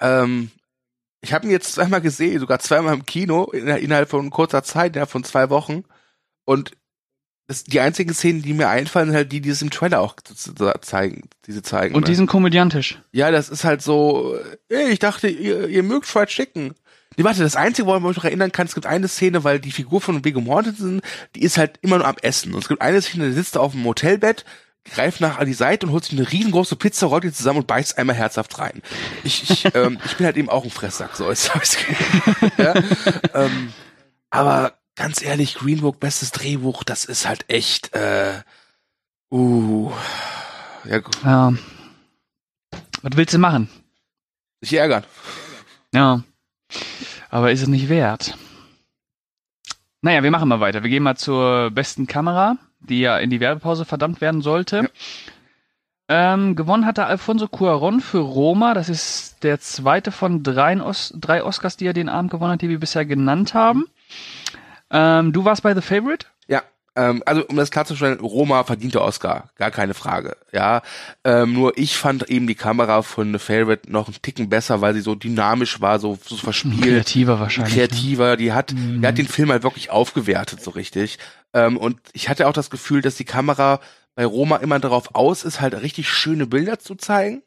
[0.00, 0.50] ähm,
[1.20, 4.92] ich habe ihn jetzt zweimal gesehen, sogar zweimal im Kino, in, innerhalb von kurzer Zeit,
[4.94, 5.84] innerhalb von zwei Wochen.
[6.44, 6.72] Und
[7.52, 10.16] das, die einzigen Szenen, die mir einfallen, sind halt die, die es im Trailer auch
[10.80, 11.94] zeigen, diese zeigen.
[11.94, 12.06] Und ne?
[12.06, 12.98] die sind komödiantisch.
[13.12, 14.36] Ja, das ist halt so,
[14.68, 16.74] ey, ich dachte, ihr, ihr mögt Fried Chicken.
[17.16, 19.60] Nee, warte, das Einzige, woran man mich noch erinnern kann, es gibt eine Szene, weil
[19.60, 21.02] die Figur von Viggo Mortensen,
[21.34, 22.54] die ist halt immer nur am Essen.
[22.54, 24.46] Und es gibt eine Szene, der sitzt auf dem Hotelbett,
[24.90, 27.66] greift nach an die Seite und holt sich eine riesengroße Pizza, rollt die zusammen und
[27.66, 28.80] beißt einmal herzhaft rein.
[29.24, 31.76] Ich, ich, ähm, ich bin halt eben auch ein Fresssack, so ist es.
[32.56, 32.74] ja?
[33.34, 33.72] ähm,
[34.30, 38.40] aber ganz ehrlich, Green Book, bestes Drehbuch, das ist halt echt, äh,
[39.32, 39.90] uh,
[40.84, 41.52] ja, gut, Ja.
[43.02, 43.68] Was willst du machen?
[44.60, 45.02] sich ärgern.
[45.92, 46.22] Ja.
[47.30, 48.38] Aber ist es nicht wert.
[50.02, 50.84] Naja, wir machen mal weiter.
[50.84, 54.88] Wir gehen mal zur besten Kamera, die ja in die Werbepause verdammt werden sollte.
[56.08, 58.72] Ähm, gewonnen hatte Alfonso Cuaron für Roma.
[58.72, 62.62] Das ist der zweite von drei, Os drei Oscars, die er den Abend gewonnen hat,
[62.62, 63.88] die wir bisher genannt haben.
[64.92, 66.26] Ähm, du warst bei The Favorite?
[66.48, 66.62] Ja,
[66.94, 70.36] ähm, also um das klarzustellen, Roma verdiente Oscar, gar keine Frage.
[70.52, 70.82] Ja,
[71.24, 74.92] ähm, nur ich fand eben die Kamera von The Favorite noch einen Ticken besser, weil
[74.94, 77.74] sie so dynamisch war, so, so verspielt, Kreativer wahrscheinlich.
[77.74, 77.80] ne?
[77.88, 78.36] kreativer.
[78.36, 81.18] Die hat, die hat den Film halt wirklich aufgewertet, so richtig.
[81.54, 83.80] Ähm, und ich hatte auch das Gefühl, dass die Kamera
[84.14, 87.42] bei Roma immer darauf aus ist, halt richtig schöne Bilder zu zeigen.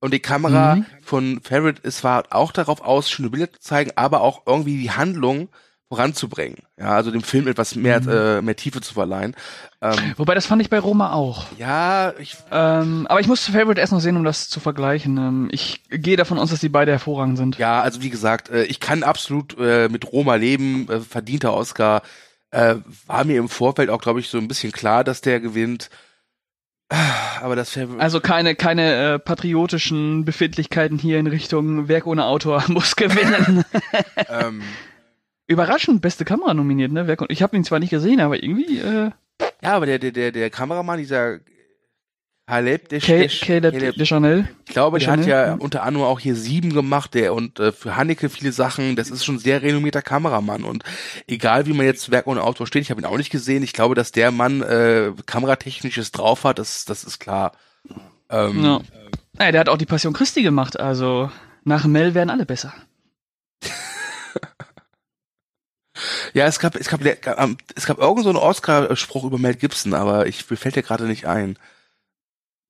[0.00, 0.86] Und die Kamera Mhm.
[1.02, 4.90] von Favorite ist zwar auch darauf aus, schöne Bilder zu zeigen, aber auch irgendwie die
[4.90, 5.48] Handlung
[5.88, 6.58] voranzubringen.
[6.78, 8.08] Ja, also dem Film etwas mehr, Mhm.
[8.08, 9.34] äh, mehr Tiefe zu verleihen.
[9.80, 11.46] Ähm, Wobei, das fand ich bei Roma auch.
[11.56, 15.16] ja, ich, Ähm, aber ich muss Favorite erst noch sehen, um das zu vergleichen.
[15.16, 17.58] Ähm, ich gehe davon aus, dass die beide hervorragend sind.
[17.58, 22.02] ja, also wie gesagt, äh, ich kann absolut äh, mit Roma leben, äh, verdienter Oscar.
[22.50, 25.90] Äh, war mir im Vorfeld auch, glaube ich, so ein bisschen klar, dass der gewinnt.
[26.90, 26.96] Ah,
[27.42, 28.00] Aber das Favorite.
[28.02, 33.64] Also keine, keine äh, patriotischen Befindlichkeiten hier in Richtung Werk ohne Autor muss gewinnen.
[34.30, 34.62] ähm,
[35.48, 37.16] Überraschend, beste Kamera nominiert, ne?
[37.28, 39.10] Ich habe ihn zwar nicht gesehen, aber irgendwie äh,
[39.62, 41.40] ja, aber der, der, der, der Kameramann, dieser
[42.46, 44.48] Caleb, der, Kay, der, Caleb Caleb de Chanel.
[44.66, 47.96] Ich glaube, der hat ja unter anderem auch hier sieben gemacht, der und äh, für
[47.96, 48.96] Haneke viele Sachen.
[48.96, 50.82] Das ist schon ein sehr renommierter Kameramann und
[51.26, 53.62] egal wie man jetzt Werk ohne Autor steht, ich habe ihn auch nicht gesehen.
[53.62, 57.52] Ich glaube, dass der Mann äh, kameratechnisches drauf hat, das, das ist klar.
[58.30, 58.80] Ähm, Ja.
[59.36, 61.30] Naja, der hat auch die Passion Christi gemacht, also
[61.64, 62.72] nach Mel werden alle besser.
[66.34, 69.94] Ja, es gab, es gab, ähm, es gab irgend so einen Oscar-Spruch über Mel Gibson,
[69.94, 71.58] aber ich mir fällt der gerade nicht ein.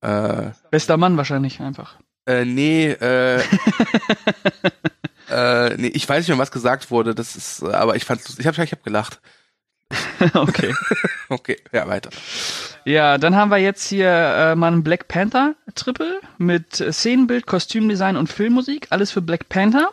[0.01, 1.97] Äh, Bester Mann wahrscheinlich einfach.
[2.25, 3.41] äh, nee, äh,
[5.29, 7.15] äh, nee, ich weiß nicht mehr, was gesagt wurde.
[7.15, 9.19] Das ist, aber ich fand's, ich habe, ich hab gelacht.
[10.33, 10.73] okay.
[11.31, 12.09] Okay, ja weiter.
[12.85, 18.17] Ja, dann haben wir jetzt hier äh, mal einen Black Panther Triple mit Szenenbild, Kostümdesign
[18.17, 18.87] und Filmmusik.
[18.89, 19.91] Alles für Black Panther.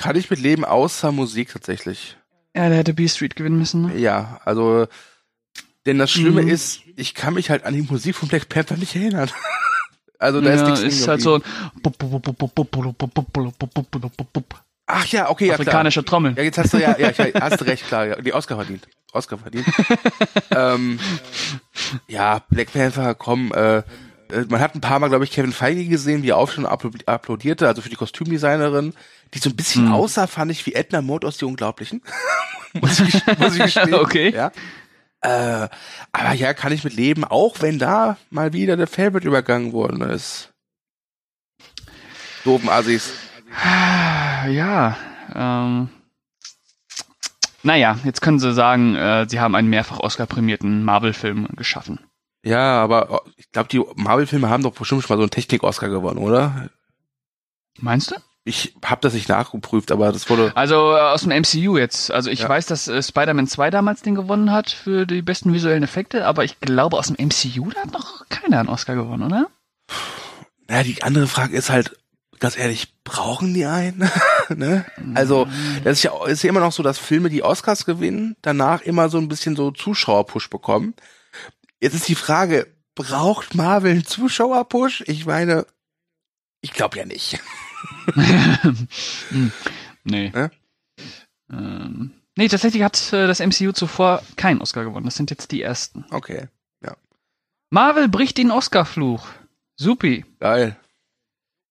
[0.00, 2.16] Kann ich mit leben, außer Musik tatsächlich.
[2.56, 3.82] Ja, der hätte B Street gewinnen müssen.
[3.88, 3.98] Ne?
[3.98, 4.86] Ja, also,
[5.84, 6.48] denn das Schlimme Mhm.
[6.48, 9.30] ist, ich kann mich halt an die Musik von Black Panther nicht erinnern.
[10.18, 11.42] also da ist ja, nichts ist halt so ein
[14.88, 15.66] Ach ja, okay, ja klar.
[15.66, 16.34] afrikanische Trommel.
[16.36, 18.86] Ja, jetzt hast du ja, ja, hast recht, klar, ja, die Oscar verdient.
[19.12, 19.66] Oscar verdient.
[20.50, 20.98] ähm,
[22.06, 23.82] ja, Black Panther, komm, äh, äh,
[24.48, 27.04] man hat ein paar Mal, glaube ich, Kevin Feige gesehen, wie er auch schon appl-
[27.06, 28.94] applaudierte, also für die Kostümdesignerin,
[29.34, 29.92] die so ein bisschen Hm.
[29.92, 32.02] aussah, fand ich, wie Edna Mode aus Die Unglaublichen.
[32.74, 33.94] muss, ich, muss ich gestehen.
[33.94, 34.32] Okay.
[34.34, 34.52] Ja.
[35.22, 35.68] Äh,
[36.12, 40.02] aber ja, kann ich mit leben, auch wenn da mal wieder der Favorite übergangen worden
[40.02, 40.52] ist.
[42.44, 43.12] Doofen Assis.
[44.48, 44.96] Ja,
[45.34, 45.88] ähm.
[47.64, 51.98] Naja, jetzt können sie sagen, äh, sie haben einen mehrfach Oscar-prämierten Marvel-Film geschaffen.
[52.44, 55.88] Ja, aber oh, ich glaube, die Marvel-Filme haben doch bestimmt schon mal so einen Technik-Oscar
[55.88, 56.70] gewonnen, oder?
[57.80, 58.16] Meinst du?
[58.48, 60.52] Ich habe das nicht nachgeprüft, aber das wurde.
[60.54, 62.12] Also äh, aus dem MCU jetzt.
[62.12, 62.48] Also ich Ja.
[62.48, 66.44] weiß, dass äh, Spider-Man 2 damals den gewonnen hat für die besten visuellen Effekte, aber
[66.44, 69.48] ich glaube, aus dem MCU da hat noch keiner einen Oscar gewonnen, oder?
[70.68, 71.96] Naja, die andere Frage ist halt,
[72.38, 74.08] ganz ehrlich, brauchen die einen?
[74.48, 74.84] ne?
[75.14, 75.48] Also,
[75.82, 79.08] das ist ja, ist ja immer noch so, dass Filme, die Oscars gewinnen, danach immer
[79.08, 80.94] so ein bisschen so Zuschauerpush bekommen.
[81.80, 85.02] Jetzt ist die Frage, braucht Marvel einen Zuschauerpush?
[85.08, 85.66] Ich meine,
[86.60, 87.40] ich glaube ja nicht.
[90.08, 90.30] Nee.
[90.32, 90.50] Ja?
[91.50, 95.06] Ähm, nee, tatsächlich hat äh, das MCU zuvor keinen Oscar gewonnen.
[95.06, 96.04] Das sind jetzt die ersten.
[96.10, 96.48] Okay.
[97.70, 99.26] Marvel bricht den Oscar-Fluch.
[99.76, 100.24] Supi.
[100.38, 100.76] Geil.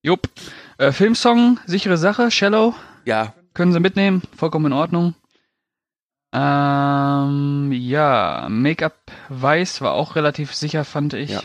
[0.04, 0.30] Jupp.
[0.78, 2.75] Äh, Filmsong, sichere Sache, Shallow.
[3.06, 3.34] Ja.
[3.54, 5.15] Können sie mitnehmen, vollkommen in Ordnung.
[6.34, 8.99] Ähm, ja, Make-up
[9.30, 11.30] weiß war auch relativ sicher, fand ich.
[11.30, 11.41] Ja.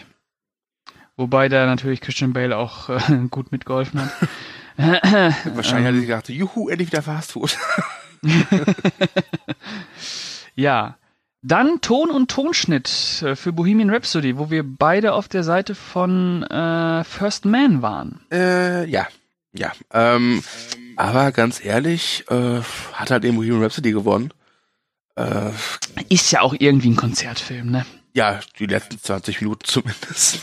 [1.17, 4.13] Wobei da natürlich Christian Bale auch äh, gut mitgeholfen hat.
[5.55, 7.57] Wahrscheinlich hat er sich gedacht, juhu, endlich wieder Fast Food.
[10.55, 10.97] Ja.
[11.43, 16.43] Dann Ton und Tonschnitt äh, für Bohemian Rhapsody, wo wir beide auf der Seite von
[16.43, 18.21] äh, First Man waren.
[18.31, 19.07] Äh, ja.
[19.53, 19.73] Ja.
[19.91, 20.43] Ähm,
[20.97, 22.61] aber ganz ehrlich, äh,
[22.93, 24.35] hat halt eben Bohemian Rhapsody gewonnen.
[25.17, 25.53] Äh,
[26.11, 27.87] Ist ja auch irgendwie ein Konzertfilm, ne?
[28.13, 30.41] ja, die letzten 20 Minuten zumindest.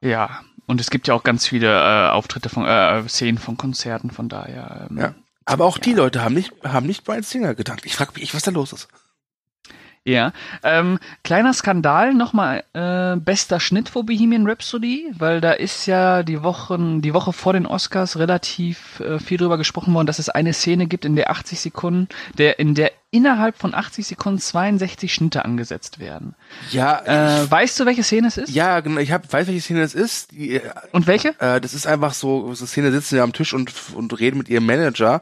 [0.00, 0.40] Ja.
[0.70, 4.28] Und es gibt ja auch ganz viele äh, Auftritte von äh, Szenen von Konzerten, von
[4.28, 4.86] daher.
[4.88, 5.14] Ähm, Ja.
[5.44, 7.84] Aber auch die Leute haben nicht, haben nicht Brian Singer gedankt.
[7.86, 8.86] Ich frage mich, was da los ist.
[10.04, 10.32] Ja,
[10.62, 16.42] ähm, kleiner Skandal nochmal, äh, bester Schnitt für Bohemian Rhapsody, weil da ist ja die
[16.42, 20.54] Wochen, die Woche vor den Oscars relativ äh, viel drüber gesprochen worden, dass es eine
[20.54, 22.08] Szene gibt, in der 80 Sekunden,
[22.38, 26.34] der, in der innerhalb von 80 Sekunden 62 Schnitte angesetzt werden.
[26.70, 28.50] Ja, Äh, weißt du, welche Szene es ist?
[28.54, 29.00] ja, genau.
[29.00, 30.30] Ich hab, weiß, welche Szene das ist.
[30.32, 31.34] Die, äh, Und welche?
[31.40, 34.38] äh, das ist einfach so, so eine Szene sitzen ja am Tisch und, und reden
[34.38, 35.20] mit ihrem Manager.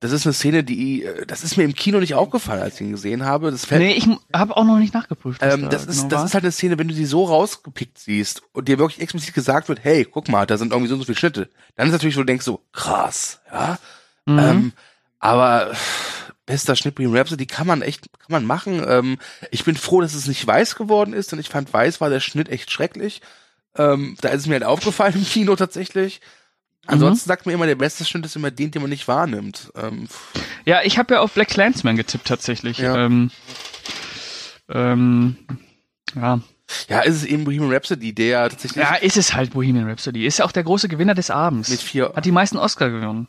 [0.00, 2.82] Das ist eine Szene, die, äh, das ist mir im Kino nicht aufgefallen, als ich
[2.82, 3.50] ihn gesehen habe.
[3.50, 5.40] Das fällt, Nee, ich habe auch noch nicht nachgeprüft.
[5.42, 6.26] Ähm, da das ist, genau das war.
[6.26, 9.68] ist halt eine Szene, wenn du sie so rausgepickt siehst und dir wirklich explizit gesagt
[9.68, 11.50] wird, hey, guck mal, da sind irgendwie so und so viele Schnitte.
[11.74, 13.78] Dann ist natürlich so, du denkst so, krass, ja.
[14.26, 14.38] Mhm.
[14.38, 14.72] Ähm,
[15.18, 15.72] aber
[16.46, 18.84] bester Schnitt Bohemian Rhapsody kann man echt, kann man machen.
[18.86, 19.18] Ähm,
[19.50, 22.20] ich bin froh, dass es nicht weiß geworden ist, denn ich fand weiß war der
[22.20, 23.20] Schnitt echt schrecklich.
[23.76, 26.20] Ähm, da ist es mir halt aufgefallen im Kino tatsächlich.
[26.88, 29.70] Ansonsten sagt man immer, der beste Schnitt ist immer den, den man nicht wahrnimmt.
[29.76, 30.08] Ähm,
[30.64, 32.78] Ja, ich habe ja auf Black Clansman getippt tatsächlich.
[32.78, 32.96] Ja.
[33.04, 33.30] Ähm,
[34.68, 35.36] ähm,
[36.14, 36.40] ja.
[36.88, 40.26] ja, ist es eben Bohemian Rhapsody, der tatsächlich ja, ist es halt Bohemian Rhapsody.
[40.26, 41.68] Ist ja auch der große Gewinner des Abends.
[41.68, 43.26] mit vier, Hat die meisten Oscar gewonnen.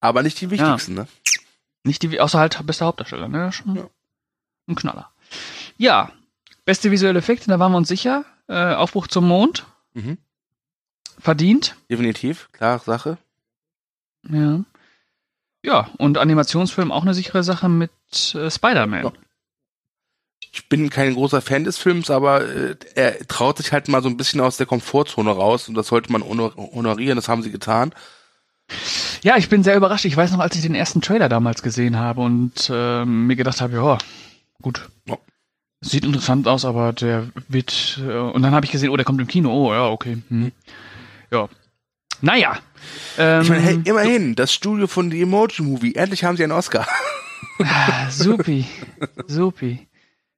[0.00, 1.06] aber nicht die wichtigsten, ne?
[1.84, 3.52] Nicht die, außer halt bester Hauptdarsteller, ne?
[3.52, 3.88] Schon Ja.
[4.68, 5.10] ein Knaller.
[5.78, 6.10] Ja,
[6.64, 8.24] beste visuelle Effekte, da waren wir uns sicher.
[8.48, 9.66] Äh, Aufbruch zum Mond.
[9.94, 10.18] Mhm.
[11.18, 11.76] Verdient.
[11.90, 13.18] Definitiv, klare Sache.
[14.28, 14.64] Ja.
[15.64, 17.90] Ja, und Animationsfilm auch eine sichere Sache mit
[18.34, 19.04] äh, Spider-Man.
[19.04, 19.12] Ja.
[20.54, 24.08] Ich bin kein großer Fan des Films, aber äh, er traut sich halt mal so
[24.08, 27.50] ein bisschen aus der Komfortzone raus und das sollte man honor honorieren, das haben sie
[27.50, 27.94] getan.
[29.22, 30.04] Ja, ich bin sehr überrascht.
[30.04, 33.60] Ich weiß noch, als ich den ersten Trailer damals gesehen habe und ähm, mir gedacht
[33.60, 33.98] habe, ja,
[34.60, 34.88] gut.
[35.06, 35.16] Ja.
[35.80, 38.00] Sieht interessant aus, aber der wird.
[38.06, 39.52] Äh, und dann habe ich gesehen, oh, der kommt im Kino.
[39.52, 40.18] Oh, ja, okay.
[40.28, 40.52] Hm.
[41.32, 41.48] Ja.
[42.20, 42.58] Naja.
[43.18, 46.52] Ähm, Ich meine, hey, immerhin, das Studio von The Emoji Movie, endlich haben sie einen
[46.52, 46.86] Oscar.
[47.60, 48.66] ah, supi.
[49.26, 49.88] Supi.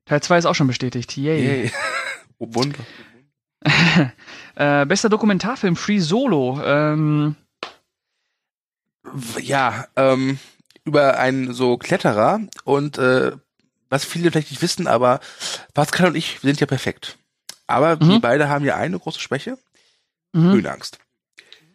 [0.07, 1.17] Teil 2 ist auch schon bestätigt.
[1.17, 1.45] Yay.
[1.65, 1.73] Yay.
[2.39, 2.79] Oh, Wunder.
[4.57, 6.61] Äh, bester Dokumentarfilm, Free Solo.
[6.65, 7.35] Ähm,
[9.41, 10.39] Ja, ähm,
[10.85, 13.33] über einen so Kletterer und äh,
[13.91, 15.19] was viele vielleicht nicht wissen, aber
[15.73, 17.19] Pascal und ich wir sind ja perfekt.
[17.67, 18.21] Aber wir Mhm.
[18.21, 19.59] beide haben ja eine große Schwäche,
[20.35, 20.53] mhm.
[20.53, 20.99] Höhenangst.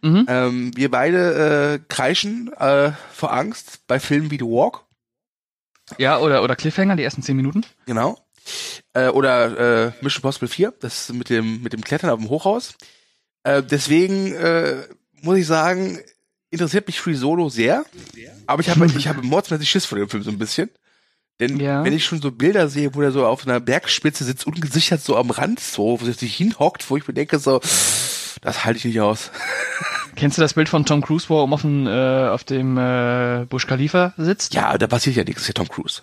[0.02, 0.26] Mhm.
[0.30, 4.86] Ähm, wir beide äh, kreischen äh, vor Angst bei Filmen wie The Walk,
[5.98, 7.66] Ja, oder, oder Cliffhanger, die ersten 10 Minuten.
[7.86, 8.18] genau.
[8.94, 12.74] Äh, oder äh, Mission Possible 4, das mit dem mit dem Klettern auf dem Hochhaus.
[13.44, 14.88] Äh, deswegen äh,
[15.22, 16.00] muss ich sagen,
[16.50, 17.84] interessiert mich Free Solo sehr.
[18.48, 20.70] Aber ich habe ich habe mordsmäßig Schiss vor dem Film so ein bisschen.
[21.40, 21.84] Denn Ja.
[21.84, 25.16] wenn ich schon so Bilder sehe, wo der so auf einer Bergspitze sitzt, ungesichert so
[25.16, 27.62] am Rand, so, wo er sich hinhockt, wo ich mir denke, so,
[28.42, 29.32] das halte ich nicht aus.
[30.16, 32.78] Kennst du das Bild von Tom Cruise, wo er oben auf dem, äh, auf dem
[32.78, 34.54] äh, Bush Khalifa sitzt?
[34.54, 36.02] Ja, da passiert ja nichts, das ist ja Tom Cruise.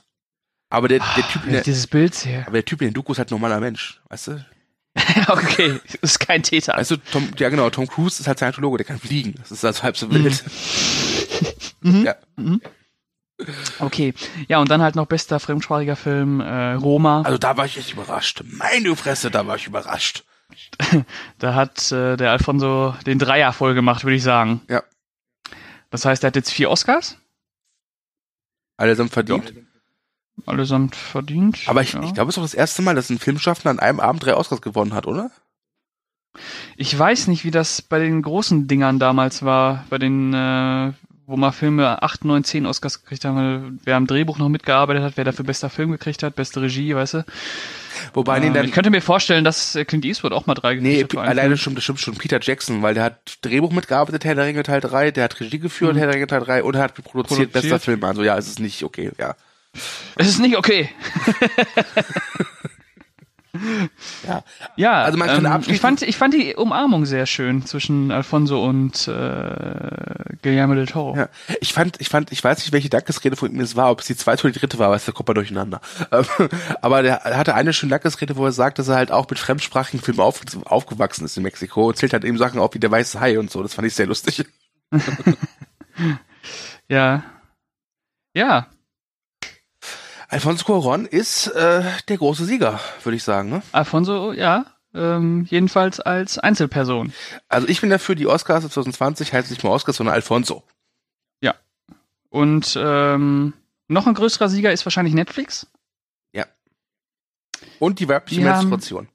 [0.71, 2.43] Aber der, der Typ, in Wenn der, dieses Bild sehe.
[2.47, 4.47] aber der Typ in den Doku ist halt ein normaler Mensch, weißt du?
[5.29, 6.75] okay, ist kein Täter.
[6.75, 9.35] Weißt du, Tom, ja genau, Tom Cruise ist halt Scientologe, der kann fliegen.
[9.39, 10.43] Das ist also halb so wild.
[11.83, 12.07] Mhm.
[12.07, 12.17] Ja.
[13.81, 14.15] Okay.
[14.49, 17.21] Ja, und dann halt noch bester fremdsprachiger Film, äh, Roma.
[17.21, 18.43] Also da war ich echt überrascht.
[18.45, 20.25] Meine Fresse, da war ich überrascht.
[21.39, 24.63] Da hat äh, der Alfonso den Dreier voll gemacht, würde ich sagen.
[24.69, 24.83] Ja.
[25.91, 27.19] Das heißt, er hat jetzt vier Oscars,
[28.77, 29.55] Allesamt verdient.
[30.45, 31.61] allesamt verdient.
[31.67, 32.03] Aber ich, ja.
[32.03, 34.35] ich glaube, es ist doch das erste Mal, dass ein Filmschaffender an einem Abend drei
[34.35, 35.31] Oscars gewonnen hat, oder?
[36.77, 40.93] Ich weiß nicht, wie das bei den großen Dingern damals war, bei den, äh,
[41.25, 45.17] wo mal Filme 8, 9, 10 Oscars gekriegt haben, wer am Drehbuch noch mitgearbeitet hat,
[45.17, 47.25] wer dafür bester Film gekriegt hat, beste Regie, weißt du.
[48.15, 50.75] Wobei, nee, Ähm, dann, ich könnte mir vorstellen, dass äh, Clint Eastwood auch mal drei
[50.75, 54.25] nee, Gesichter einen alleine stimmt, das stimmt schon Peter Jackson, weil der hat Drehbuch mitgearbeitet,
[54.25, 55.99] Herr der Ringe Teil 3, der hat Regie geführt, Mhm.
[55.99, 57.53] Herr der Ringe Teil 3 und er hat produziert, Produziert.
[57.53, 58.03] bester Film.
[58.05, 59.35] Also ja, es ist nicht okay, ja.
[60.17, 60.89] Es ist nicht okay.
[64.27, 64.43] Ja.
[64.77, 68.65] Ja, Also man kann ähm, ich, fand, ich fand die Umarmung sehr schön zwischen Alfonso
[68.65, 71.17] und äh, Guillermo del Toro.
[71.17, 71.29] Ja,
[71.61, 74.07] ich fand, ich fand, ich weiß nicht, welche Dankesrede von ihm es war, ob es
[74.07, 75.81] die zweite oder die dritte war, weil es kommt man durcheinander.
[76.13, 76.25] Ähm,
[76.83, 80.01] Aber der hatte eine schöne Dankesrede, wo er sagt, dass er halt auch mit fremdsprachigen
[80.01, 83.21] Filmen auf, aufgewachsen ist in Mexiko und zählt halt eben Sachen auf wie der weiße
[83.21, 83.63] Hai und so.
[83.63, 84.45] Das fand ich sehr lustig.
[86.89, 87.25] Ja.
[88.35, 88.69] Ja,
[90.29, 93.51] Alfonso Cuarón ist äh, der große Sieger, würde ich sagen.
[93.51, 93.63] Ne?
[93.73, 94.67] Alfonso, ja.
[94.95, 97.13] Ähm, jedenfalls als Einzelperson.
[97.49, 100.65] Also ich bin dafür, die Oscars 2020 heißt nicht mehr Oscars, sondern Alfonso.
[102.37, 103.55] Und ähm,
[103.89, 105.67] noch ein größerer Sieger ist wahrscheinlich Netflix.
[107.79, 109.09] Und die weibliche Die Menstruation.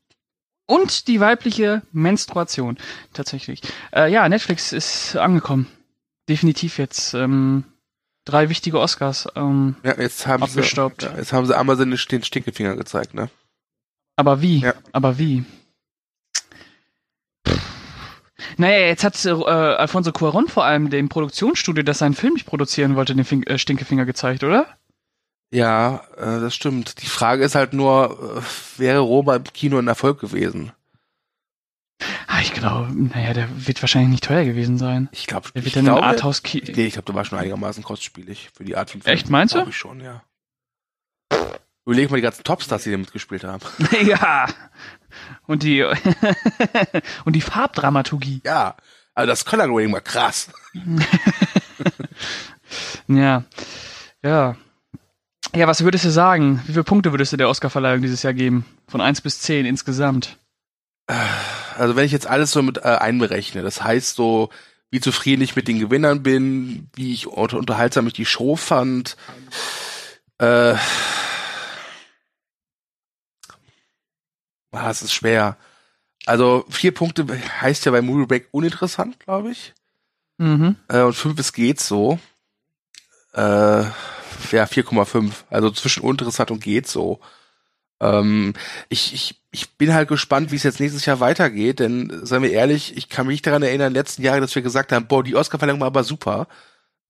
[0.66, 2.78] Und die weibliche Menstruation,
[3.14, 3.62] tatsächlich.
[3.94, 5.68] Äh, ja, Netflix ist angekommen.
[6.30, 7.14] Definitiv jetzt.
[7.14, 7.66] Ähm,
[8.26, 9.28] drei wichtige Oscars.
[9.36, 11.04] Ähm, Ja, jetzt haben sie, Abgestaubt.
[11.04, 13.30] ja, jetzt haben sie Amazon den den Stinkefinger gezeigt, ne?
[14.18, 14.60] aber wie?
[14.60, 14.74] Ja.
[14.92, 15.44] Aber wie?
[18.58, 22.96] Naja, jetzt hat äh, Alfonso Cuaron vor allem dem Produktionsstudio, das seinen Film nicht produzieren
[22.96, 24.68] wollte, den Fing äh, Stinkefinger gezeigt, oder?
[25.52, 27.02] Ja, äh, das stimmt.
[27.02, 30.72] Die Frage ist halt nur, äh, wäre Roma im Kino ein Erfolg gewesen?
[32.42, 35.10] Ich glaube, naja, der wird wahrscheinlich nicht teuer gewesen sein.
[35.12, 37.84] Ich glaube, Der ich wird dann Arthouse Ki nee, ich glaube, der war schon einigermaßen
[37.84, 39.60] kostspielig für die Art von Echt, meinst du?
[39.60, 40.24] Glaube ich schon, ja.
[41.86, 43.64] Überleg mal die ganzen Topstars, die da mitgespielt haben.
[44.06, 44.48] ja.
[45.46, 45.84] Und die
[47.26, 48.42] und die Farbdramaturgie.
[48.44, 48.76] Ja,
[49.14, 50.50] also das Color Grading war krass.
[53.08, 53.44] Ja.
[54.24, 54.56] Ja.
[55.54, 56.62] Ja, was würdest du sagen?
[56.66, 58.66] Wie viele Punkte würdest du der Oscarverleihung dieses Jahr geben?
[58.88, 60.38] Von 1 bis 10 insgesamt.
[61.08, 64.50] Also wenn ich jetzt alles so mit äh, einberechne, das heißt so,
[64.92, 69.18] wie zufrieden ich mit den Gewinnern bin, wie ich unter unterhaltsam ich die Show fand,
[70.38, 70.76] äh,
[74.72, 75.58] ah, es ist schwer.
[76.26, 77.26] Also vier Punkte
[77.62, 79.74] heißt ja bei Movie Break uninteressant, glaube ich.
[80.38, 80.76] Mhm.
[80.88, 82.20] Äh, und fünf es geht so.
[83.34, 83.84] Äh,
[84.52, 85.32] ja, 4,5.
[85.50, 87.20] Also zwischen uninteressant und geht so.
[88.02, 88.54] Ähm,
[88.90, 92.52] ich, ich, ich bin halt gespannt, wie es jetzt nächstes Jahr weitergeht, denn seien wir
[92.52, 95.80] ehrlich, ich kann mich daran erinnern, letzten Jahre, dass wir gesagt haben, boah, die Oscar-Verleihung
[95.80, 96.48] war aber super.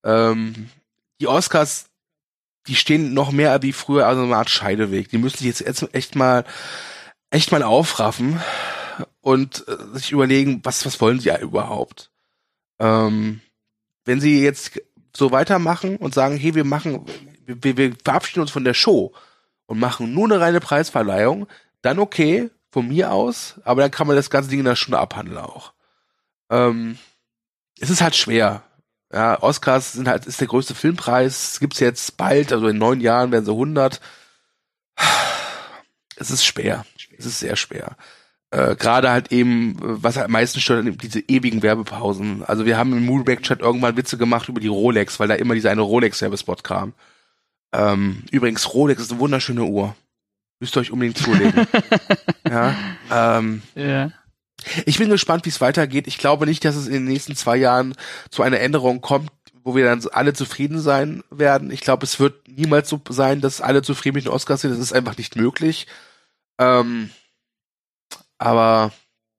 [0.04, 0.69] Ähm,
[1.21, 1.86] die Oscars,
[2.67, 5.10] die stehen noch mehr wie früher, also eine Art Scheideweg.
[5.10, 6.43] Die müssen sich jetzt jetzt echt mal,
[7.30, 8.41] echt mal aufraffen
[9.21, 12.12] und äh, sich überlegen, was, was wollen sie ja überhaupt?
[12.80, 13.39] Ähm,
[14.04, 14.82] wenn sie jetzt
[15.15, 17.06] so weitermachen und sagen, hey, wir machen,
[17.45, 19.13] wir, wir verabschieden uns von der Show
[19.71, 21.47] und machen nur eine reine Preisverleihung,
[21.81, 24.99] dann okay, von mir aus, aber dann kann man das ganze Ding in einer Stunde
[24.99, 25.71] abhandeln auch.
[26.49, 26.97] Ähm,
[27.79, 28.63] es ist halt schwer.
[29.13, 33.31] Ja, Oscars sind halt, ist der größte Filmpreis, gibt's jetzt bald, also in neun Jahren
[33.31, 34.01] werden sie 100.
[36.17, 36.86] Es ist schwer.
[37.17, 37.95] Es ist sehr schwer.
[38.49, 42.43] Äh, Gerade halt eben, was halt am meisten stört, diese ewigen Werbepausen.
[42.43, 45.71] Also wir haben im Moonback-Chat irgendwann Witze gemacht über die Rolex, weil da immer dieser
[45.71, 46.93] eine Rolex-Werbespot kam.
[47.73, 49.95] Ähm, übrigens, Rolex ist eine wunderschöne Uhr.
[50.60, 51.65] Müsst ihr euch unbedingt zulegen.
[52.49, 52.75] ja.
[53.12, 54.12] Ähm, Ja.
[54.86, 56.07] ich bin gespannt, wie es weitergeht.
[56.07, 57.95] Ich glaube nicht, dass es in den nächsten zwei Jahren
[58.29, 59.31] zu einer Änderung kommt,
[59.63, 61.71] wo wir dann alle zufrieden sein werden.
[61.71, 64.71] Ich glaube, es wird niemals so sein, dass alle zufrieden mit den Oscars sind.
[64.71, 65.88] Das ist einfach nicht möglich.
[66.60, 67.10] Ähm,
[68.38, 68.91] aber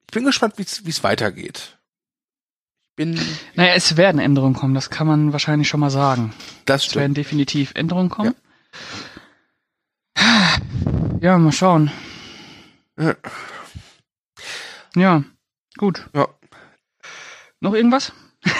[0.03, 1.79] ich bin gespannt, wie es weitergeht.
[2.97, 3.19] Bin,
[3.55, 6.33] Naja, es werden Änderungen kommen, das kann man wahrscheinlich schon mal sagen.
[6.67, 7.17] das Es werden stimmt.
[7.17, 8.35] definitiv Änderungen kommen.
[11.21, 11.91] Ja, mal schauen.
[12.99, 13.15] Ja.
[14.95, 15.23] Ja,
[15.79, 16.09] gut.
[16.15, 16.29] Ja.
[17.61, 18.13] Noch irgendwas?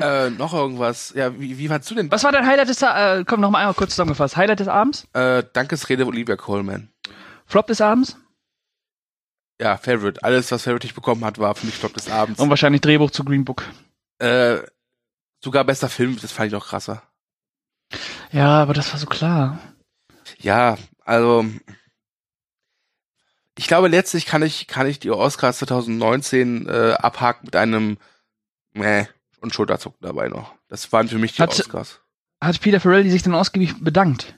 [0.00, 1.12] Äh, noch irgendwas.
[1.14, 2.10] Ja, wie, wie fandst du denn?
[2.10, 3.20] Was war dein Highlight des Tages?
[3.20, 4.34] Äh, komm, noch mal einmal kurz zusammengefasst.
[4.36, 5.06] Highlight des Abends?
[5.12, 6.88] Äh, Dankesrede Olivia Coleman.
[7.44, 8.16] Flop des Abends?
[9.60, 10.22] Ja, Favorite.
[10.24, 12.40] Alles, was Favorite nicht bekommen hat, war für mich Flop des Abends.
[12.40, 13.62] Und wahrscheinlich Drehbuch zu Green Book.
[14.18, 14.58] Äh,
[15.44, 17.02] sogar bester Film, das fand ich noch krasser.
[18.32, 19.58] Ja, aber das war so klar.
[20.38, 21.44] Ja, also
[23.58, 27.98] ich glaube letztlich kann ich kann ich die Oscars 2019 äh, abhaken mit einem
[28.72, 29.06] Meh
[29.40, 30.54] und Schulterzucken dabei noch.
[30.68, 32.00] Das waren für mich die Hat- Oscars.
[32.42, 34.34] Hat Peter Farrelly sich dann ausgiebig bedankt?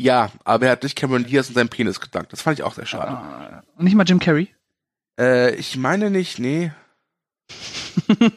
[0.00, 2.32] Ja, aber er hat nicht Cameron Diaz und seinen Penis gedankt.
[2.32, 3.08] Das fand ich auch sehr schade.
[3.10, 4.48] Ah, Und nicht mal Jim Carrey?
[5.18, 6.70] Äh, ich meine nicht, nee.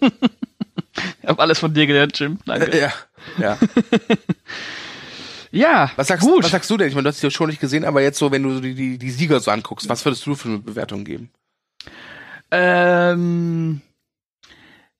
[1.23, 2.39] Ich hab alles von dir gelernt, Jim.
[2.45, 2.77] Danke.
[2.77, 2.91] Ja,
[3.37, 3.57] ja.
[5.53, 6.43] Ja, Was sagst, gut.
[6.45, 6.87] was sagst du denn?
[6.87, 8.97] Ich meine, du hast die schon nicht gesehen, aber jetzt so, wenn du die, die,
[8.97, 11.29] die Sieger so anguckst, was würdest du für eine Bewertung geben?
[12.51, 13.81] Ähm,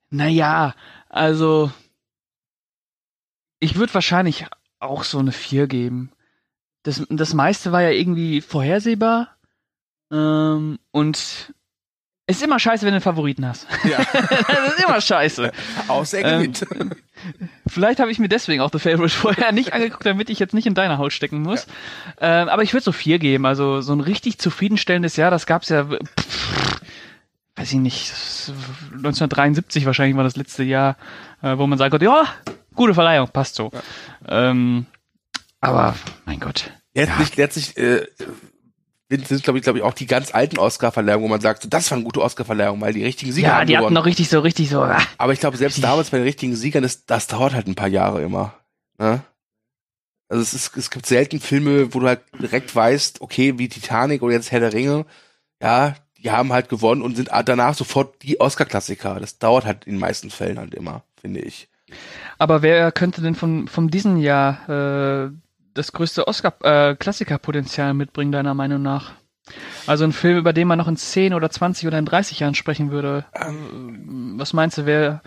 [0.10, 0.76] naja,
[1.08, 1.72] also
[3.60, 4.46] ich würde wahrscheinlich
[4.80, 6.12] auch so eine 4 geben.
[6.84, 9.30] Das, das meiste war ja irgendwie vorhersehbar.
[10.12, 11.54] Ähm, und
[12.28, 13.68] es ist immer scheiße, wenn du einen Favoriten hast.
[13.84, 13.98] Ja.
[14.14, 15.52] das ist immer scheiße.
[15.88, 16.54] Außer er Ähm.
[17.68, 20.66] Vielleicht habe ich mir deswegen auch The Favorite vorher nicht angeguckt, damit ich jetzt nicht
[20.66, 21.68] in deiner Haut stecken muss.
[22.20, 23.46] Ähm, aber ich würde so vier geben.
[23.46, 26.82] Also so ein richtig zufriedenstellendes Jahr, das gab's ja, pff,
[27.56, 28.14] weiß ich nicht,
[28.92, 30.98] 1973 wahrscheinlich war das letzte Jahr,
[31.42, 32.26] äh, wo man sagen konnte, ja,
[32.76, 33.72] gute Verleihung, passt so.
[34.28, 34.86] Ähm,
[35.62, 35.96] aber
[36.26, 36.72] mein Gott.
[36.94, 38.06] Letztlich, letztlich äh,
[39.10, 41.90] sind, glaube ich, glaube ich, auch die ganz alten Oscar-Verleihungen, wo man sagt, so, das
[41.92, 44.40] war eine gute Oscar-Verleihung, weil die richtigen Sieger Ja, haben die hatten noch richtig so,
[44.40, 44.82] richtig so.
[44.82, 47.76] Ah, Aber ich glaube, selbst damals bei den richtigen Siegern, das, das dauert halt ein
[47.76, 48.54] paar Jahre immer.
[48.98, 49.22] Ne?
[50.30, 54.22] Also es, ist, es gibt selten Filme, wo du halt direkt weißt, okay, wie Titanic
[54.22, 55.06] oder jetzt Herr der Ringe,
[55.62, 59.20] ja, die haben halt gewonnen und sind danach sofort die Oscar-Klassiker.
[59.20, 61.68] Das dauert halt in den meisten Fällen halt immer, finde ich.
[62.38, 65.32] Aber wer könnte denn von, von diesem Jahr äh,
[65.74, 69.12] das größte Oscar-Klassiker-Potenzial mitbringen, deiner Meinung nach?
[69.88, 72.56] Also ein Film, über den man noch in 10 oder 20 oder in 30 Jahren
[72.56, 73.26] sprechen würde.
[73.34, 75.22] Ähm, Was meinst du, wer,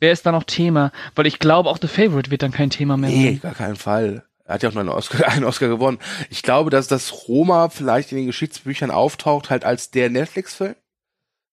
[0.00, 0.92] wer ist da noch Thema?
[1.14, 3.40] Weil ich glaube, auch The Favorite wird dann kein Thema mehr Nee, sein.
[3.40, 4.24] gar keinen Fall.
[4.44, 5.98] Er hat ja auch noch einen Oscar, einen Oscar gewonnen.
[6.28, 10.74] Ich glaube, dass das Roma vielleicht in den Geschichtsbüchern auftaucht, halt als der Netflix-Film,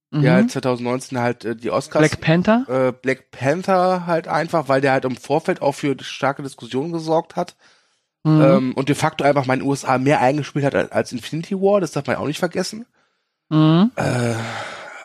[0.09, 0.21] Mhm.
[0.21, 2.65] der halt 2019 halt äh, die Oscars Black Panther?
[2.69, 7.35] äh, Black Panther halt einfach, weil der halt im Vorfeld auch für starke Diskussionen gesorgt
[7.35, 7.57] hat
[8.27, 8.41] Mhm.
[8.41, 11.55] ähm, und de facto einfach mal in den USA mehr eingespielt hat als- als Infinity
[11.55, 12.85] War, das darf man auch nicht vergessen.
[13.49, 13.91] Mhm.
[13.95, 14.33] Äh,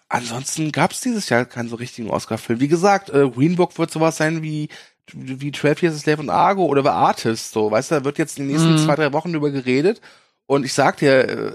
[0.09, 2.61] ansonsten gab es dieses Jahr keinen so richtigen Oscar-Film.
[2.61, 4.68] Wie gesagt, äh, Green Book wird sowas sein wie
[5.12, 8.18] wie 12 Years a Slave und Argo oder The Artist, so, weißt du, da wird
[8.18, 8.79] jetzt in den nächsten Mhm.
[8.79, 10.01] zwei, drei Wochen drüber geredet
[10.47, 11.53] und ich sag dir, äh,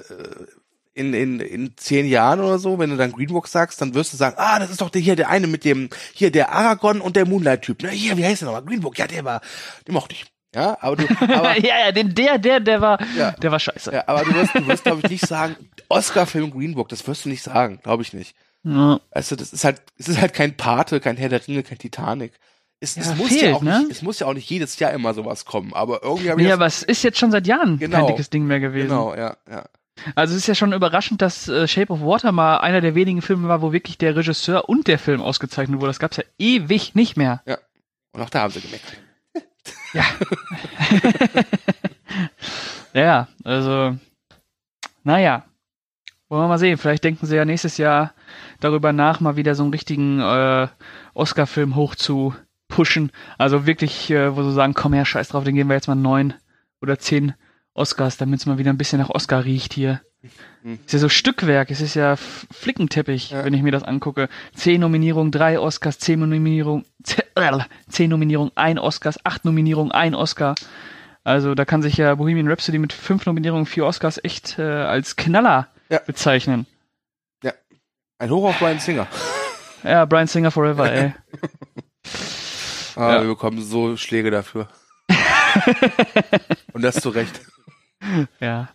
[0.93, 4.11] in, in, in zehn Jahren oder so, wenn du dann Green Book sagst, dann wirst
[4.11, 6.99] du sagen, ah, das ist doch der hier, der eine mit dem, hier, der Aragorn
[7.01, 8.65] und der Moonlight-Typ, ne, hier, wie heißt der nochmal?
[8.65, 9.41] Green Book, ja, der war,
[9.87, 10.25] den mochte ich.
[10.57, 13.31] Ja, aber du, aber, ja, ja, den, der, der, der war, Ja.
[13.31, 13.91] der war scheiße.
[13.93, 15.55] ja, aber du wirst, du wirst, glaube ich, nicht sagen,
[15.87, 18.35] Oscar-Film Green Book, das wirst du nicht sagen, glaube ich nicht.
[18.63, 18.99] Ja.
[19.13, 22.33] Du, das ist halt, es ist halt kein Pate, kein Herr der Ringe, kein Titanic.
[22.79, 23.79] Es, es Ja, muss fehlt, ja auch ne?
[23.81, 26.47] nicht, es muss ja auch nicht jedes Jahr immer sowas kommen, aber irgendwie habe ich
[26.47, 27.97] das- aber es ist jetzt schon seit Jahren Genau.
[27.99, 28.89] kein dickes Ding mehr gewesen.
[28.89, 29.63] genau, ja, ja.
[30.15, 33.21] Also es ist ja schon überraschend, dass äh, Shape of Water mal einer der wenigen
[33.21, 35.89] Filme war, wo wirklich der Regisseur und der Film ausgezeichnet wurde.
[35.89, 37.41] Das gab's ja ewig nicht mehr.
[38.11, 38.93] Und auch da haben sie gemeckert.
[39.93, 40.03] Ja.
[42.93, 43.95] ja, also,
[45.03, 45.43] naja.
[46.29, 46.77] Wollen wir mal sehen.
[46.77, 48.13] Vielleicht denken sie ja nächstes Jahr
[48.59, 50.67] darüber nach, mal wieder so einen richtigen äh,
[51.13, 52.35] Oscar-Film hoch zu
[52.67, 53.11] pushen.
[53.37, 55.95] Also wirklich, äh, wo sie sagen, komm her, scheiß drauf, den geben wir jetzt mal
[55.95, 56.33] neun
[56.81, 57.33] oder zehn
[57.73, 60.01] Oscars, damit es mal wieder ein bisschen nach Oscar riecht hier.
[60.63, 60.79] Hm.
[60.85, 63.43] Ist ja so Stückwerk, es ist ja Flickenteppich, Ja.
[63.45, 64.29] wenn ich mir das angucke.
[64.55, 67.23] Zehn Nominierungen, drei Oscars, zehn Nominierungen, zehn,
[67.89, 70.55] zehn Nominierungen, ein Oscars, acht Nominierungen, ein Oscar.
[71.23, 75.15] Also da kann sich ja Bohemian Rhapsody mit fünf Nominierungen, vier Oscars echt äh, als
[75.15, 75.99] Knaller Ja.
[76.05, 76.65] bezeichnen.
[78.19, 79.07] Ein Hoch auf Brian Singer.
[79.83, 81.13] Ja, Brian Singer Forever, ey.
[82.95, 83.21] Ah, Ja.
[83.21, 84.67] wir bekommen so Schläge dafür.
[86.73, 87.39] Und das zu Recht.
[88.39, 88.69] Ja.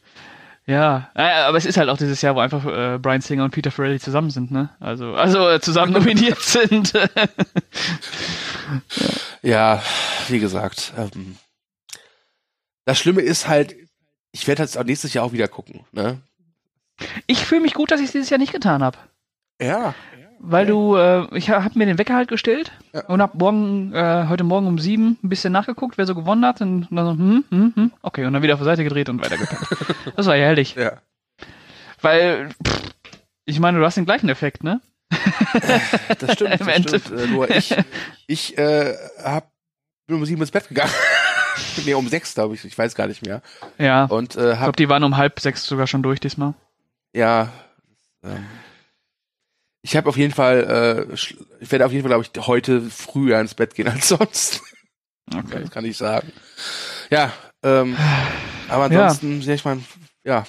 [0.65, 3.73] Ja, aber es ist halt auch dieses Jahr, wo einfach äh, Brian Singer und Peter
[3.73, 4.71] Farrelly zusammen sind, ne?
[4.79, 6.93] Also, also äh, zusammen nominiert sind.
[9.43, 9.83] Ja,
[10.29, 11.37] wie gesagt, ähm,
[12.85, 13.75] das Schlimme ist halt,
[14.31, 16.23] ich werde das auch nächstes Jahr auch wieder gucken, ne?
[17.27, 18.99] ich fühle mich gut, dass ich es dieses Jahr nicht getan habe.
[19.61, 19.95] Ja.
[20.45, 23.05] Weil du, äh, ich habe mir den Wecker halt gestellt Ja.
[23.07, 26.61] und hab morgen, äh, heute Morgen um sieben ein bisschen nachgeguckt, wer so gewonnen hat
[26.61, 29.23] und dann so, hm, hm, hm, okay, und dann wieder auf die Seite gedreht und
[29.25, 29.61] weitergepennt.
[30.17, 30.75] das war ja herrlich.
[30.75, 30.95] Ja.
[32.01, 32.83] Weil, pff,
[33.45, 34.81] ich meine, du hast den gleichen Effekt, ne?
[36.19, 37.21] Das stimmt, Im das stimmt.
[37.21, 37.77] Äh, nur ich,
[38.27, 39.51] ich äh, hab,
[40.09, 40.91] bin um sieben ins Bett gegangen.
[41.85, 42.65] nee, um sechs, glaube ich.
[42.65, 43.43] Ich weiß gar nicht mehr.
[43.79, 44.07] Ja.
[44.07, 46.55] Und äh, Ich hab, glaube, die waren um halb sechs sogar schon durch diesmal.
[47.15, 47.49] ja,
[48.25, 48.45] ähm,
[49.83, 51.37] ich habe auf jeden Fall, äh, ich
[51.71, 54.63] werde auf jeden Fall, glaube ich, heute früher ins Bett gehen als sonst.
[55.33, 55.61] Okay.
[55.61, 56.33] Das kann ich sagen.
[57.11, 57.97] Ja, ähm,
[58.69, 59.55] aber ansonsten, ja.
[59.55, 59.83] ich meine,
[60.25, 60.45] ja.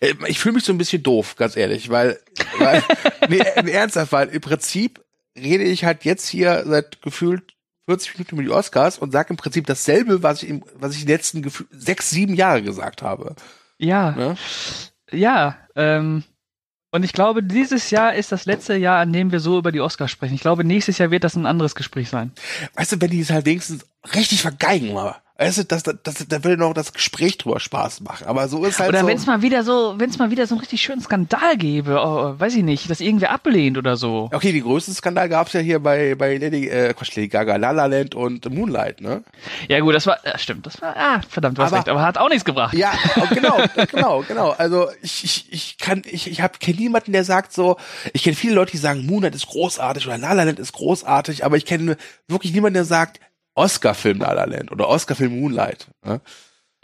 [0.00, 2.18] Äh, Ich fühle mich so ein bisschen doof, ganz ehrlich, weil,
[2.58, 2.82] weil
[3.28, 5.04] nee, nee, ernsthaft, weil im Prinzip
[5.36, 7.54] rede ich halt jetzt hier seit gefühlt
[7.86, 11.00] 40 Minuten über die Oscars und sage im Prinzip dasselbe, was ich, im, was ich
[11.04, 13.34] die letzten Gefühl, sechs, sieben Jahre gesagt habe.
[13.78, 14.36] Ja, Ne?
[15.10, 15.56] ja.
[15.74, 16.24] Ähm,
[16.92, 19.80] und ich glaube, dieses Jahr ist das letzte Jahr, an dem wir so über die
[19.80, 20.34] Oscars sprechen.
[20.34, 22.32] Ich glaube, nächstes Jahr wird das ein anderes Gespräch sein.
[22.74, 25.16] Weißt du, wenn die es halt wenigstens richtig vergeigen mal.
[25.40, 28.26] Weißt du, das, das, das, da will noch das Gespräch drüber Spaß machen.
[28.26, 29.06] Aber so ist halt Oder so.
[29.06, 31.98] wenn es mal wieder so, wenn es mal wieder so einen richtig schönen Skandal gäbe,
[31.98, 34.28] oh, weiß ich nicht, dass irgendwer ablehnt oder so.
[34.34, 37.70] Okay, die größten Skandal gab's ja hier bei, bei Lady, äh, Quatsch, Lady Gaga, La
[37.70, 39.24] La Land und Moonlight, ne?
[39.66, 42.02] Ja gut, das war, ja, stimmt, das war, ah, verdammt, du hast Aber- recht, aber
[42.02, 42.74] hat auch nichts gebracht.
[42.74, 43.56] Ja, oh, genau,
[43.90, 44.50] genau, genau.
[44.50, 47.78] Also ich, ich, ich kann, ich, ich habe kenne niemanden, der sagt so,
[48.12, 51.46] ich kenne viele Leute, die sagen, Moonlight ist großartig oder La La Land ist großartig,
[51.46, 51.96] aber ich kenne
[52.28, 53.20] wirklich niemanden, der sagt,
[53.60, 55.88] Oscar-Film La La Land oder Oscar-Film Moonlight.
[56.04, 56.20] Ne?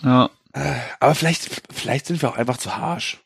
[0.03, 0.31] Ja,
[1.01, 3.19] Aber vielleicht, vielleicht sind wir auch einfach zu harsch.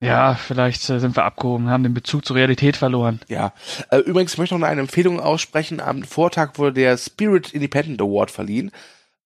[0.00, 3.20] ja vielleicht äh, sind wir abgehoben, haben den Bezug zur Realität verloren.
[3.28, 3.52] Ja.
[3.90, 5.80] Äh, übrigens möchte ich noch eine Empfehlung aussprechen.
[5.80, 8.70] Am Vortag wurde der Spirit Independent Award verliehen.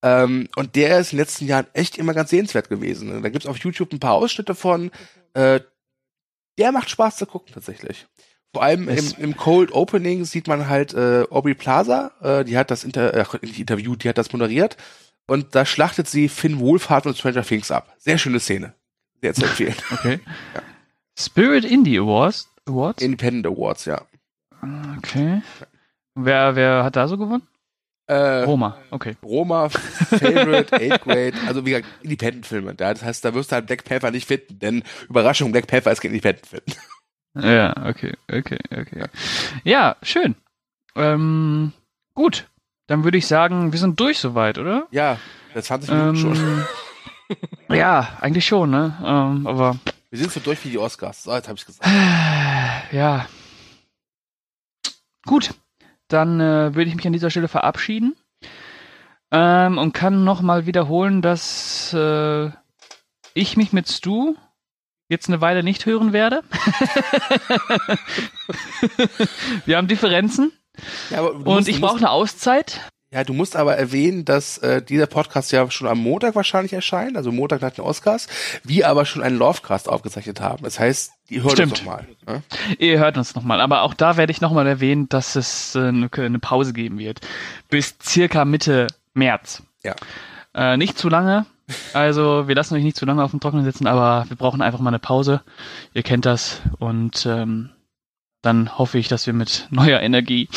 [0.03, 3.21] Ähm, und der ist in den letzten Jahren echt immer ganz sehenswert gewesen.
[3.23, 4.91] Da gibt's auf YouTube ein paar Ausschnitte von.
[5.33, 5.59] Äh,
[6.59, 8.07] der macht Spaß zu gucken tatsächlich.
[8.53, 12.71] Vor allem im, im Cold Opening sieht man halt äh, Aubrey Plaza, äh, die hat
[12.71, 14.77] das Inter äh, nicht interviewt, die hat das moderiert.
[15.27, 17.93] Und da schlachtet sie Finn Wohlfahrt und Stranger Things ab.
[17.97, 18.73] Sehr schöne Szene.
[19.21, 19.75] Sehr zu empfehlen.
[19.91, 20.19] Okay.
[21.19, 22.47] Spirit Indie Awards?
[22.67, 23.01] Awards?
[23.03, 24.01] Independent Awards, ja.
[24.97, 25.41] Okay.
[26.15, 27.43] Wer, wer hat da so gewonnen?
[28.07, 29.15] Äh, Roma, okay.
[29.23, 32.73] Roma, Favorite, Eighth Grade, also wie gesagt, Independent-Filme.
[32.75, 35.91] Da- Das heißt, da wirst du halt Black Panther nicht finden, denn Überraschung, Black Panther
[35.91, 36.63] ist kein Independent-Film.
[37.41, 39.05] Ja, okay, okay, okay.
[39.63, 40.35] Ja, schön.
[40.95, 41.73] Ähm,
[42.13, 42.47] gut.
[42.87, 44.87] Dann würde ich sagen, wir sind durch soweit, oder?
[44.91, 45.17] Ja,
[45.53, 46.35] seit 20 Minuten schon.
[46.35, 46.65] Ähm,
[47.75, 48.97] ja, eigentlich schon, ne?
[49.03, 49.77] Ähm, aber
[50.09, 51.23] Wir sind so durch wie die Oscars.
[51.23, 51.85] So, jetzt habe ich gesagt.
[52.91, 53.27] ja.
[55.25, 55.53] Gut,
[56.07, 58.15] dann äh, würde ich mich an dieser Stelle verabschieden
[59.31, 62.49] ähm, und kann nochmal wiederholen, dass äh,
[63.33, 64.35] ich mich mit Stu
[65.09, 66.41] jetzt eine Weile nicht hören werde.
[69.65, 70.51] Wir haben Differenzen
[71.09, 72.79] Ja, und musst- ich brauche eine Auszeit.
[73.09, 77.15] Ja, du musst aber erwähnen, dass äh, dieser Podcast ja schon am Montag wahrscheinlich erscheint,
[77.15, 78.27] also Montag nach den Oscars,
[78.65, 80.61] wir aber schon einen Lovecast aufgezeichnet haben.
[80.65, 81.71] Das heißt, die hören Stimmt.
[81.71, 82.05] uns noch mal.
[82.27, 82.43] Ne?
[82.79, 83.61] Ihr hört uns nochmal.
[83.61, 87.21] Aber auch da werde ich nochmal erwähnen, dass es äh, eine, eine Pause geben wird.
[87.69, 89.63] Bis circa Mitte März.
[89.85, 89.95] Ja.
[90.53, 91.45] Äh, nicht zu lange.
[91.93, 94.79] Also wir lassen euch nicht zu lange auf dem Trockenen sitzen, aber wir brauchen einfach
[94.79, 95.41] mal eine Pause.
[95.93, 96.61] Ihr kennt das.
[96.79, 97.71] Und ähm,
[98.41, 100.47] dann hoffe ich, dass wir mit neuer Energie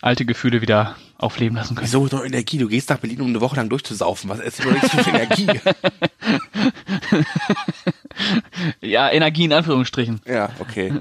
[0.00, 1.86] alte Gefühle wieder aufleben lassen können.
[1.86, 2.58] Wieso noch Energie?
[2.58, 4.28] Du gehst nach Berlin, um eine Woche lang durchzusaufen.
[4.30, 5.48] Was ist denn für Energie?
[8.80, 10.20] Ja, Energie in Anführungsstrichen.
[10.26, 10.92] ja, okay.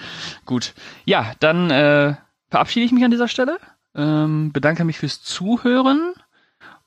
[0.46, 0.74] Gut.
[1.04, 2.14] Ja, dann äh,
[2.48, 3.58] verabschiede ich mich an dieser Stelle.
[3.94, 6.14] Ähm, bedanke mich fürs Zuhören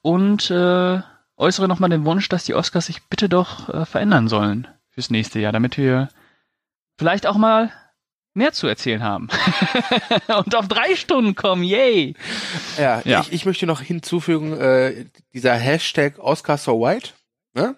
[0.01, 1.01] und äh,
[1.43, 5.39] äußere nochmal den Wunsch, dass die Oscars sich bitte doch äh, verändern sollen fürs nächste
[5.39, 6.07] Jahr, damit wir
[6.97, 7.71] vielleicht auch mal
[8.33, 9.27] mehr zu erzählen haben.
[10.37, 12.15] und auf drei Stunden kommen, yay!
[12.77, 13.21] Ja, Ja.
[13.21, 17.09] Ich, ich möchte noch hinzufügen, äh, dieser Hashtag Oscar so white,
[17.53, 17.75] ne?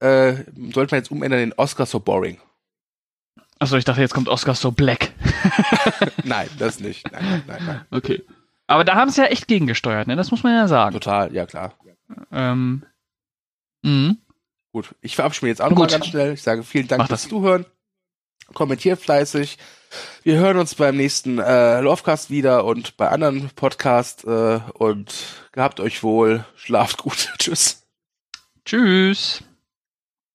[0.00, 2.38] Äh, sollte man jetzt umändern in Oscar so boring.
[3.58, 5.12] Achso, ich dachte, jetzt kommt Oscar so black.
[6.24, 7.10] Nein, das nicht.
[7.12, 7.86] Nein, nein, nein, nein.
[7.90, 8.22] Okay.
[8.66, 10.16] Aber da haben sie ja echt gegengesteuert, ne?
[10.16, 10.92] Das muss man ja sagen.
[10.94, 11.74] Total, ja klar.
[12.30, 12.84] Ähm,
[13.82, 14.18] mhm.
[14.72, 15.92] Gut, ich verabschiede mich jetzt auch noch mal Gut.
[15.92, 16.32] ganz schnell.
[16.32, 17.30] Ich sage vielen Dank Mach fürs das.
[17.30, 17.66] Zuhören.
[18.54, 19.58] Kommentiert fleißig.
[20.22, 25.12] Wir hören uns beim nächsten äh, Lovecast wieder und bei anderen Podcasts äh, und
[25.52, 26.44] gehabt euch wohl.
[26.56, 27.32] Schlaft gut.
[27.38, 27.86] Tschüss.
[28.64, 29.42] Tschüss.